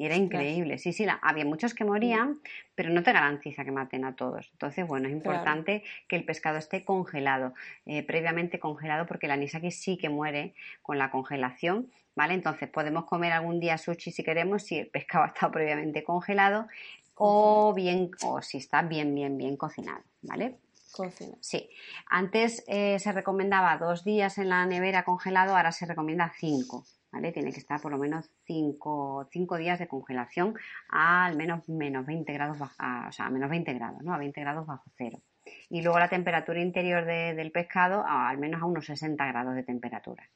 y 0.00 0.06
era 0.06 0.16
increíble. 0.16 0.78
Sí, 0.78 0.94
sí, 0.94 1.04
había 1.20 1.44
muchos 1.44 1.74
que 1.74 1.84
morían, 1.84 2.40
pero 2.74 2.88
no 2.88 3.02
te 3.02 3.12
garantiza 3.12 3.66
que 3.66 3.70
maten 3.70 4.06
a 4.06 4.16
todos. 4.16 4.48
Entonces, 4.52 4.86
bueno, 4.86 5.08
es 5.08 5.12
importante 5.12 5.84
que 6.08 6.16
el 6.16 6.24
pescado 6.24 6.56
esté 6.56 6.86
congelado, 6.86 7.52
eh, 7.84 8.02
previamente 8.02 8.58
congelado, 8.58 9.04
porque 9.04 9.26
el 9.26 9.32
anisaki 9.32 9.70
sí 9.70 9.98
que 9.98 10.08
muere 10.08 10.54
con 10.80 10.96
la 10.96 11.10
congelación, 11.10 11.90
¿vale? 12.16 12.32
Entonces, 12.32 12.70
podemos 12.70 13.04
comer 13.04 13.32
algún 13.32 13.60
día 13.60 13.76
sushi 13.76 14.10
si 14.10 14.24
queremos, 14.24 14.62
si 14.62 14.78
el 14.78 14.86
pescado 14.86 15.24
ha 15.26 15.28
estado 15.28 15.52
previamente 15.52 16.02
congelado, 16.02 16.66
o 17.14 17.74
bien, 17.74 18.10
o 18.24 18.40
si 18.40 18.56
está 18.56 18.80
bien, 18.80 19.14
bien, 19.14 19.36
bien 19.36 19.58
cocinado, 19.58 20.00
¿vale? 20.22 20.56
Cocina. 20.92 21.36
Sí. 21.42 21.68
Antes 22.06 22.64
eh, 22.68 22.98
se 23.00 23.12
recomendaba 23.12 23.76
dos 23.76 24.02
días 24.02 24.38
en 24.38 24.48
la 24.48 24.64
nevera 24.64 25.04
congelado, 25.04 25.54
ahora 25.54 25.72
se 25.72 25.84
recomienda 25.84 26.32
cinco. 26.38 26.86
Tiene 27.10 27.52
que 27.52 27.58
estar 27.58 27.80
por 27.80 27.92
lo 27.92 27.98
menos 27.98 28.30
5 28.46 29.28
días 29.58 29.78
de 29.78 29.88
congelación 29.88 30.54
a 30.88 31.26
al 31.26 31.36
menos 31.36 31.68
menos 31.68 32.06
20 32.06 32.32
grados, 32.32 32.60
o 32.60 33.12
sea, 33.12 33.26
a 33.26 33.30
menos 33.30 33.50
20 33.50 33.74
grados, 33.74 34.02
¿no? 34.02 34.14
A 34.14 34.18
20 34.18 34.40
grados 34.40 34.66
bajo 34.66 34.84
cero. 34.96 35.20
Y 35.68 35.82
luego 35.82 35.98
la 35.98 36.08
temperatura 36.08 36.60
interior 36.60 37.04
del 37.04 37.50
pescado 37.50 38.04
a, 38.06 38.28
al 38.28 38.38
menos 38.38 38.62
a 38.62 38.64
unos 38.66 38.86
60 38.86 39.26
grados 39.26 39.54
de 39.54 39.62
temperatura. 39.64 40.28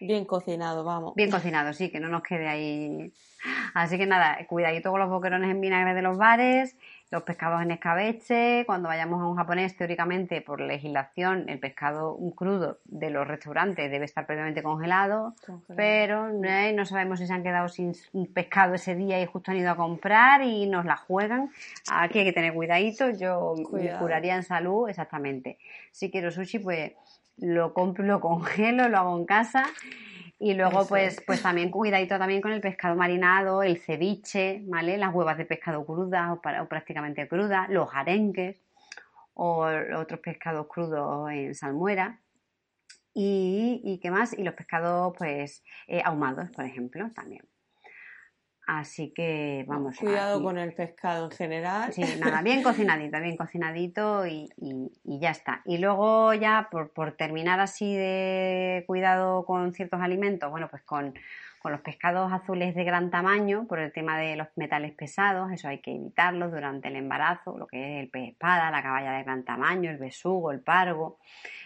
Bien 0.00 0.24
cocinado, 0.24 0.84
vamos. 0.84 1.14
Bien 1.14 1.30
cocinado, 1.30 1.72
sí, 1.72 1.90
que 1.90 2.00
no 2.00 2.08
nos 2.08 2.22
quede 2.22 2.48
ahí. 2.48 3.12
Así 3.72 3.98
que 3.98 4.06
nada, 4.06 4.36
cuidadito 4.48 4.90
con 4.90 5.00
los 5.00 5.08
boquerones 5.08 5.50
en 5.50 5.60
vinagre 5.60 5.94
de 5.94 6.02
los 6.02 6.18
bares, 6.18 6.76
los 7.12 7.24
pescados 7.24 7.60
en 7.60 7.70
escabeche, 7.70 8.64
cuando 8.64 8.88
vayamos 8.88 9.20
a 9.20 9.26
un 9.26 9.36
japonés, 9.36 9.76
teóricamente, 9.76 10.40
por 10.40 10.62
legislación, 10.62 11.46
el 11.50 11.58
pescado 11.58 12.18
crudo 12.34 12.78
de 12.86 13.10
los 13.10 13.28
restaurantes 13.28 13.90
debe 13.90 14.06
estar 14.06 14.24
previamente 14.24 14.62
congelado, 14.62 15.34
pero 15.76 16.30
¿eh? 16.42 16.72
no 16.72 16.86
sabemos 16.86 17.18
si 17.18 17.26
se 17.26 17.34
han 17.34 17.42
quedado 17.42 17.68
sin 17.68 17.92
pescado 18.32 18.72
ese 18.72 18.94
día 18.94 19.20
y 19.20 19.26
justo 19.26 19.50
han 19.50 19.58
ido 19.58 19.70
a 19.70 19.76
comprar 19.76 20.42
y 20.42 20.66
nos 20.66 20.86
la 20.86 20.96
juegan. 20.96 21.50
Aquí 21.92 22.20
hay 22.20 22.24
que 22.24 22.32
tener 22.32 22.54
cuidadito, 22.54 23.10
yo 23.10 23.56
me 23.70 23.94
curaría 23.98 24.34
en 24.34 24.42
salud, 24.42 24.88
exactamente. 24.88 25.58
Si 25.90 26.10
quiero 26.10 26.30
sushi, 26.30 26.60
pues 26.60 26.92
lo 27.36 27.74
compro, 27.74 28.06
lo 28.06 28.20
congelo, 28.20 28.88
lo 28.88 28.96
hago 28.96 29.18
en 29.18 29.26
casa 29.26 29.66
y 30.42 30.54
luego, 30.54 30.88
pues, 30.88 31.22
pues 31.24 31.40
también 31.40 31.70
cuidadito 31.70 32.18
también 32.18 32.42
con 32.42 32.50
el 32.50 32.60
pescado 32.60 32.96
marinado, 32.96 33.62
el 33.62 33.78
ceviche, 33.78 34.64
¿vale? 34.66 34.98
Las 34.98 35.14
huevas 35.14 35.38
de 35.38 35.44
pescado 35.44 35.86
crudas 35.86 36.30
o, 36.32 36.40
prácticamente 36.40 37.28
crudas, 37.28 37.68
los 37.68 37.88
arenques 37.94 38.60
o 39.34 39.68
otros 39.96 40.18
pescados 40.18 40.66
crudos 40.66 41.30
en 41.30 41.54
salmuera. 41.54 42.18
Y, 43.14 43.82
y 43.84 44.00
qué 44.00 44.10
más, 44.10 44.36
y 44.36 44.42
los 44.42 44.54
pescados, 44.54 45.14
pues, 45.16 45.62
eh, 45.86 46.02
ahumados, 46.04 46.50
por 46.50 46.64
ejemplo, 46.64 47.08
también. 47.14 47.44
Así 48.66 49.12
que 49.12 49.64
vamos. 49.66 49.96
Cuidado 49.96 50.40
con 50.42 50.56
el 50.56 50.72
pescado 50.72 51.24
en 51.26 51.30
general. 51.32 51.92
Sí, 51.92 52.02
nada, 52.20 52.42
bien 52.42 52.62
cocinadito, 52.62 53.20
bien 53.20 53.36
cocinadito 53.36 54.26
y, 54.26 54.48
ya 55.04 55.30
está. 55.30 55.62
Y 55.64 55.78
luego 55.78 56.32
ya 56.34 56.68
por, 56.70 57.12
terminar 57.12 57.60
así 57.60 57.94
de 57.94 58.84
cuidado 58.86 59.44
con 59.44 59.72
ciertos 59.72 60.00
alimentos, 60.00 60.50
bueno, 60.50 60.68
pues 60.68 60.82
con, 60.82 61.14
los 61.64 61.80
pescados 61.80 62.32
azules 62.32 62.74
de 62.74 62.82
gran 62.82 63.10
tamaño, 63.10 63.68
por 63.68 63.78
el 63.78 63.92
tema 63.92 64.18
de 64.18 64.34
los 64.34 64.48
metales 64.56 64.92
pesados, 64.94 65.52
eso 65.52 65.68
hay 65.68 65.78
que 65.78 65.94
evitarlos 65.94 66.50
durante 66.50 66.88
el 66.88 66.96
embarazo, 66.96 67.56
lo 67.56 67.68
que 67.68 67.98
es 67.98 68.02
el 68.02 68.10
pez 68.10 68.30
espada, 68.30 68.72
la 68.72 68.82
caballa 68.82 69.12
de 69.12 69.22
gran 69.22 69.44
tamaño, 69.44 69.88
el 69.88 69.98
besugo, 69.98 70.50
el 70.50 70.58
pargo. 70.58 71.18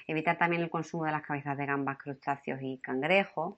Evitar 0.06 0.36
también 0.36 0.60
el 0.60 0.68
consumo 0.68 1.06
de 1.06 1.12
las 1.12 1.22
cabezas 1.22 1.56
de 1.56 1.64
gambas, 1.64 1.96
crustáceos 1.96 2.60
y 2.60 2.78
cangrejos 2.78 3.56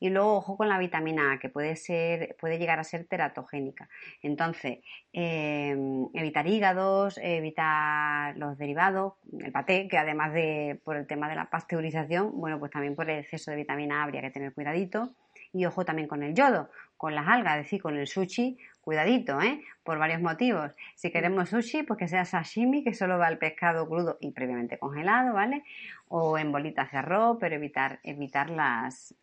y 0.00 0.10
luego, 0.10 0.36
ojo 0.38 0.56
con 0.56 0.68
la 0.68 0.78
vitamina 0.78 1.32
A, 1.32 1.38
que 1.38 1.48
puede, 1.48 1.76
ser, 1.76 2.36
puede 2.40 2.58
llegar 2.58 2.80
a 2.80 2.84
ser 2.84 3.04
teratogénica. 3.04 3.88
Entonces, 4.20 4.78
em, 5.12 6.08
evitar 6.14 6.46
hígados, 6.46 7.18
evitar 7.22 8.36
los 8.36 8.58
derivados, 8.58 9.14
el 9.38 9.52
paté, 9.52 9.86
que 9.88 9.98
además 9.98 10.32
de 10.32 10.80
por 10.84 10.96
el 10.96 11.06
tema 11.06 11.28
de 11.28 11.36
la 11.36 11.50
pasteurización, 11.50 12.32
bueno, 12.34 12.58
pues 12.58 12.72
también 12.72 12.96
por 12.96 13.08
el 13.08 13.20
exceso 13.20 13.52
de 13.52 13.58
vitamina 13.58 14.00
A 14.00 14.04
habría 14.04 14.22
que 14.22 14.30
tener 14.30 14.52
cuidadito. 14.52 15.14
Y 15.52 15.66
ojo 15.66 15.84
también 15.84 16.08
con 16.08 16.22
el 16.22 16.34
yodo, 16.34 16.70
con 16.96 17.14
las 17.14 17.28
algas, 17.28 17.58
es 17.58 17.64
decir, 17.64 17.82
con 17.82 17.96
el 17.96 18.06
sushi, 18.06 18.58
cuidadito, 18.80 19.40
¿eh? 19.40 19.62
Por 19.84 19.98
varios 19.98 20.20
motivos. 20.20 20.72
Si 20.96 21.10
queremos 21.10 21.50
sushi, 21.50 21.82
pues 21.82 21.98
que 21.98 22.08
sea 22.08 22.24
sashimi, 22.24 22.82
que 22.82 22.94
solo 22.94 23.18
va 23.18 23.28
el 23.28 23.38
pescado 23.38 23.88
crudo 23.88 24.18
y 24.20 24.32
previamente 24.32 24.78
congelado, 24.78 25.34
¿vale? 25.34 25.62
O 26.08 26.38
en 26.38 26.50
bolitas 26.52 26.90
de 26.90 26.98
arroz, 26.98 27.36
pero 27.40 27.54
evitar, 27.54 28.00
evitar 28.02 28.50
las, 28.50 29.14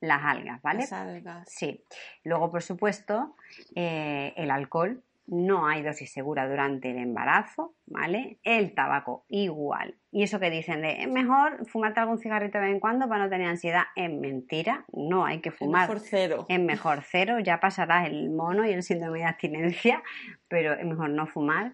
las 0.00 0.24
algas, 0.24 0.60
¿vale? 0.62 0.80
Las 0.80 0.92
algas. 0.92 1.48
Sí. 1.50 1.84
Luego, 2.24 2.50
por 2.50 2.62
supuesto, 2.62 3.36
eh, 3.74 4.32
el 4.36 4.50
alcohol. 4.50 5.02
No 5.28 5.66
hay 5.66 5.82
dosis 5.82 6.12
segura 6.12 6.48
durante 6.48 6.92
el 6.92 6.98
embarazo, 6.98 7.74
¿vale? 7.86 8.38
El 8.44 8.74
tabaco 8.74 9.24
igual. 9.28 9.96
Y 10.12 10.22
eso 10.22 10.38
que 10.38 10.50
dicen 10.50 10.82
de 10.82 11.02
es 11.02 11.08
mejor 11.08 11.66
fumarte 11.66 11.98
algún 11.98 12.18
cigarrito 12.18 12.58
de 12.58 12.66
vez 12.66 12.74
en 12.74 12.78
cuando 12.78 13.08
para 13.08 13.24
no 13.24 13.30
tener 13.30 13.48
ansiedad, 13.48 13.86
es 13.96 14.08
mentira. 14.08 14.84
No 14.92 15.24
hay 15.24 15.40
que 15.40 15.50
fumar. 15.50 15.82
Es 15.82 15.88
mejor 15.88 16.08
cero. 16.08 16.46
Es 16.48 16.60
mejor 16.60 17.02
cero, 17.02 17.40
ya 17.40 17.58
pasará 17.58 18.06
el 18.06 18.30
mono 18.30 18.64
y 18.64 18.72
el 18.72 18.84
síndrome 18.84 19.18
de 19.18 19.24
abstinencia, 19.24 20.00
pero 20.46 20.74
es 20.74 20.84
mejor 20.84 21.10
no 21.10 21.26
fumar. 21.26 21.72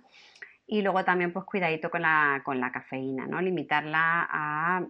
Y 0.66 0.80
luego 0.80 1.04
también, 1.04 1.34
pues 1.34 1.44
cuidadito 1.44 1.90
con 1.90 2.00
la, 2.00 2.40
con 2.46 2.58
la 2.58 2.72
cafeína, 2.72 3.26
¿no? 3.26 3.42
Limitarla 3.42 4.26
a 4.30 4.86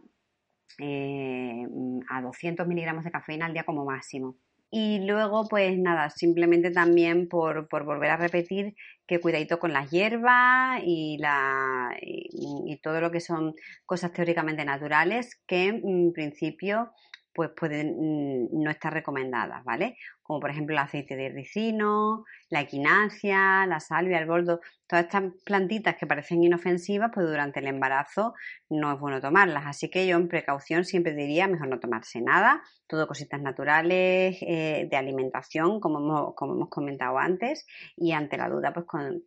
eh, 0.79 1.67
a 2.11 2.23
200 2.23 2.67
miligramos 2.67 3.05
de 3.05 3.11
cafeína 3.11 3.47
al 3.47 3.53
día 3.53 3.65
como 3.65 3.85
máximo. 3.85 4.37
Y 4.75 5.01
luego, 5.01 5.49
pues 5.51 5.79
nada, 5.79 6.09
simplemente 6.09 6.71
también 6.71 7.29
por, 7.29 7.69
volver 7.69 8.11
a 8.11 8.17
repetir 8.17 8.75
que 9.07 9.21
cuidadito 9.21 9.59
con 9.59 9.75
las 9.75 9.91
hierbas 9.91 10.81
y, 10.83 11.19
la, 11.19 11.95
y, 12.01 12.81
todo 12.83 13.03
lo 13.03 13.11
que 13.11 13.21
son 13.21 13.55
cosas 13.85 14.15
teóricamente 14.15 14.65
naturales 14.65 15.39
que 15.47 15.67
en 15.67 16.13
principio 16.15 16.91
pues 17.35 17.51
pueden 17.57 17.97
mm, 17.99 18.62
no 18.62 18.71
estar 18.71 18.92
recomendadas, 18.92 19.64
¿vale? 19.64 19.97
Como 20.23 20.40
por 20.40 20.51
ejemplo 20.51 20.75
el 20.75 20.79
aceite 20.79 21.16
de 21.16 21.31
ricino, 21.31 22.25
la 22.49 22.61
equinacia, 22.61 23.66
la 23.66 23.81
salvia, 23.81 24.18
el 24.18 24.27
boldo, 24.27 24.61
todas 24.87 25.07
estas 25.07 25.25
plantitas 25.45 25.97
que 25.97 26.07
parecen 26.07 26.45
inofensivas, 26.45 27.11
pues 27.12 27.27
durante 27.27 27.61
el 27.61 27.66
embarazo 27.66 28.35
no 28.68 28.92
es 28.92 29.01
bueno 29.01 29.21
tomarlas. 29.21 29.64
Así 29.66 29.90
que 29.90 30.07
yo 30.07 30.16
en 30.16 30.29
precaución 30.29 30.85
siempre 30.85 31.14
diría 31.14 31.49
mejor 31.49 31.68
no 31.68 31.81
tomarse 31.81 32.21
nada, 32.21 32.62
todo 32.87 33.07
cositas 33.07 33.40
naturales, 33.40 34.37
eh, 34.42 34.87
de 34.90 34.97
alimentación, 34.97 35.81
como 35.81 35.99
hemos, 35.99 36.35
como 36.35 36.55
hemos 36.55 36.68
comentado 36.68 37.18
antes, 37.18 37.66
y 37.97 38.12
ante 38.12 38.37
la 38.37 38.49
duda, 38.49 38.73
pues 38.73 38.87
con, 38.87 39.23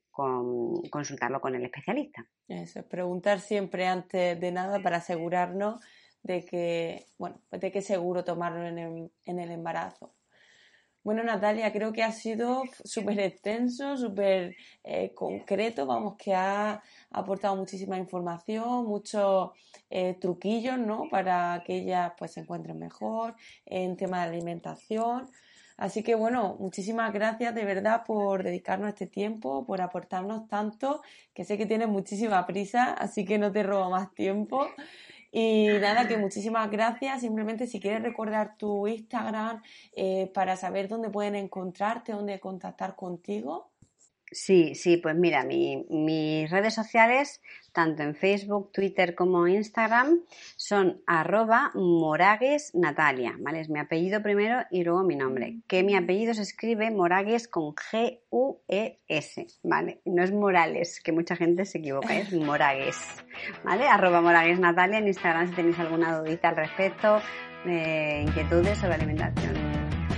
consultarlo 0.91 1.41
con 1.41 1.55
el 1.55 1.65
especialista. 1.65 2.25
Eso, 2.47 2.79
es 2.79 2.85
preguntar 2.85 3.39
siempre 3.39 3.87
antes 3.87 4.39
de 4.39 4.51
nada 4.51 4.79
para 4.79 4.97
asegurarnos 4.97 5.81
de 6.25 6.43
que, 6.43 7.05
bueno, 7.19 7.39
pues 7.49 7.61
de 7.61 7.71
que 7.71 7.83
seguro 7.83 8.23
tomarlo 8.23 8.65
en 8.65 8.79
el, 9.39 9.51
embarazo. 9.51 10.15
Bueno, 11.03 11.23
Natalia, 11.23 11.71
creo 11.71 11.93
que 11.93 12.01
ha 12.01 12.11
sido 12.11 12.63
súper 12.83 13.19
extenso, 13.19 13.95
súper 13.95 14.55
eh, 14.83 15.13
concreto, 15.13 15.85
vamos, 15.85 16.15
que 16.17 16.33
ha 16.33 16.81
aportado 17.11 17.55
muchísima 17.55 17.99
información, 17.99 18.87
muchos 18.87 19.51
eh, 19.91 20.17
truquillos, 20.19 20.79
¿no? 20.79 21.07
Para 21.11 21.61
que 21.63 21.75
ellas 21.77 22.13
pues 22.17 22.31
se 22.31 22.39
encuentren 22.39 22.79
mejor 22.79 23.35
en 23.67 23.95
tema 23.95 24.23
de 24.23 24.29
alimentación. 24.29 25.29
Así 25.77 26.01
que 26.01 26.15
bueno, 26.15 26.55
muchísimas 26.59 27.13
gracias 27.13 27.53
de 27.53 27.65
verdad 27.65 28.03
por 28.03 28.41
dedicarnos 28.41 28.89
este 28.89 29.05
tiempo, 29.05 29.63
por 29.67 29.81
aportarnos 29.81 30.47
tanto, 30.47 31.03
que 31.35 31.45
sé 31.45 31.57
que 31.57 31.67
tienes 31.67 31.89
muchísima 31.89 32.47
prisa, 32.47 32.93
así 32.93 33.25
que 33.25 33.37
no 33.37 33.51
te 33.51 33.61
robo 33.61 33.91
más 33.91 34.11
tiempo. 34.15 34.67
Y 35.37 35.67
nada, 35.81 36.07
que 36.07 36.15
muchísimas 36.15 36.71
gracias. 36.71 37.19
Simplemente 37.19 37.67
si 37.67 37.81
quieres 37.81 38.01
recordar 38.01 38.55
tu 38.57 38.87
Instagram 38.87 39.61
eh, 39.93 40.31
para 40.33 40.55
saber 40.55 40.87
dónde 40.87 41.09
pueden 41.09 41.35
encontrarte, 41.35 42.13
dónde 42.13 42.39
contactar 42.39 42.95
contigo. 42.95 43.69
Sí, 44.35 44.75
sí, 44.75 44.97
pues 44.97 45.15
mira, 45.15 45.45
mis 45.45 46.51
redes 46.51 46.73
sociales, 46.73 47.41
tanto 47.71 48.03
en 48.03 48.15
Facebook, 48.15 48.69
Twitter 48.73 49.15
como 49.15 49.47
Instagram, 49.47 50.19
son 50.57 51.01
arroba 51.07 51.71
moragues 51.73 52.75
natalia, 52.75 53.37
¿vale? 53.39 53.61
Es 53.61 53.69
mi 53.69 53.79
apellido 53.79 54.21
primero 54.21 54.65
y 54.69 54.83
luego 54.83 55.03
mi 55.03 55.15
nombre. 55.15 55.59
Que 55.67 55.83
mi 55.83 55.95
apellido 55.95 56.33
se 56.33 56.41
escribe 56.41 56.91
moragues 56.91 57.47
con 57.47 57.73
G-U-E-S, 57.75 59.47
¿vale? 59.63 60.01
No 60.03 60.21
es 60.21 60.33
Morales, 60.33 60.99
que 61.01 61.13
mucha 61.13 61.37
gente 61.37 61.63
se 61.63 61.77
equivoca, 61.77 62.13
es 62.17 62.33
moragues, 62.33 62.99
¿vale? 63.63 63.87
Arroba 63.87 64.19
moragues 64.19 64.59
natalia 64.59 64.97
en 64.97 65.07
Instagram 65.07 65.47
si 65.47 65.55
tenéis 65.55 65.79
alguna 65.79 66.19
dudita 66.19 66.49
al 66.49 66.57
respecto, 66.57 67.21
de 67.63 68.23
inquietudes 68.27 68.77
sobre 68.79 68.95
alimentación 68.95 69.53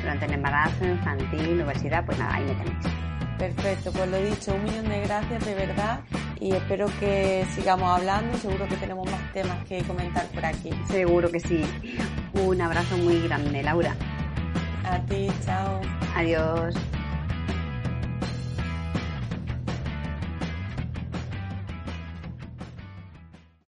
durante 0.02 0.26
el 0.26 0.34
embarazo, 0.34 0.86
infantil, 0.86 1.50
universidad, 1.50 2.04
pues 2.04 2.18
nada, 2.18 2.34
ahí 2.34 2.46
me 2.46 2.56
tenéis. 2.56 3.17
Perfecto, 3.38 3.92
pues 3.92 4.10
lo 4.10 4.18
dicho, 4.18 4.54
un 4.56 4.64
millón 4.64 4.90
de 4.90 5.02
gracias 5.02 5.46
de 5.46 5.54
verdad 5.54 6.00
y 6.40 6.54
espero 6.54 6.88
que 7.00 7.46
sigamos 7.54 7.90
hablando, 7.90 8.38
seguro 8.38 8.68
que 8.68 8.76
tenemos 8.78 9.10
más 9.10 9.32
temas 9.34 9.64
que 9.66 9.84
comentar 9.84 10.26
por 10.28 10.46
aquí. 10.46 10.72
Seguro 10.88 11.32
que 11.32 11.40
sí. 11.40 11.64
Un 12.34 12.62
abrazo 12.62 12.98
muy 12.98 13.22
grande, 13.22 13.62
Laura. 13.64 13.96
A 14.84 15.00
ti, 15.06 15.28
chao. 15.46 15.82
Adiós. 16.16 16.76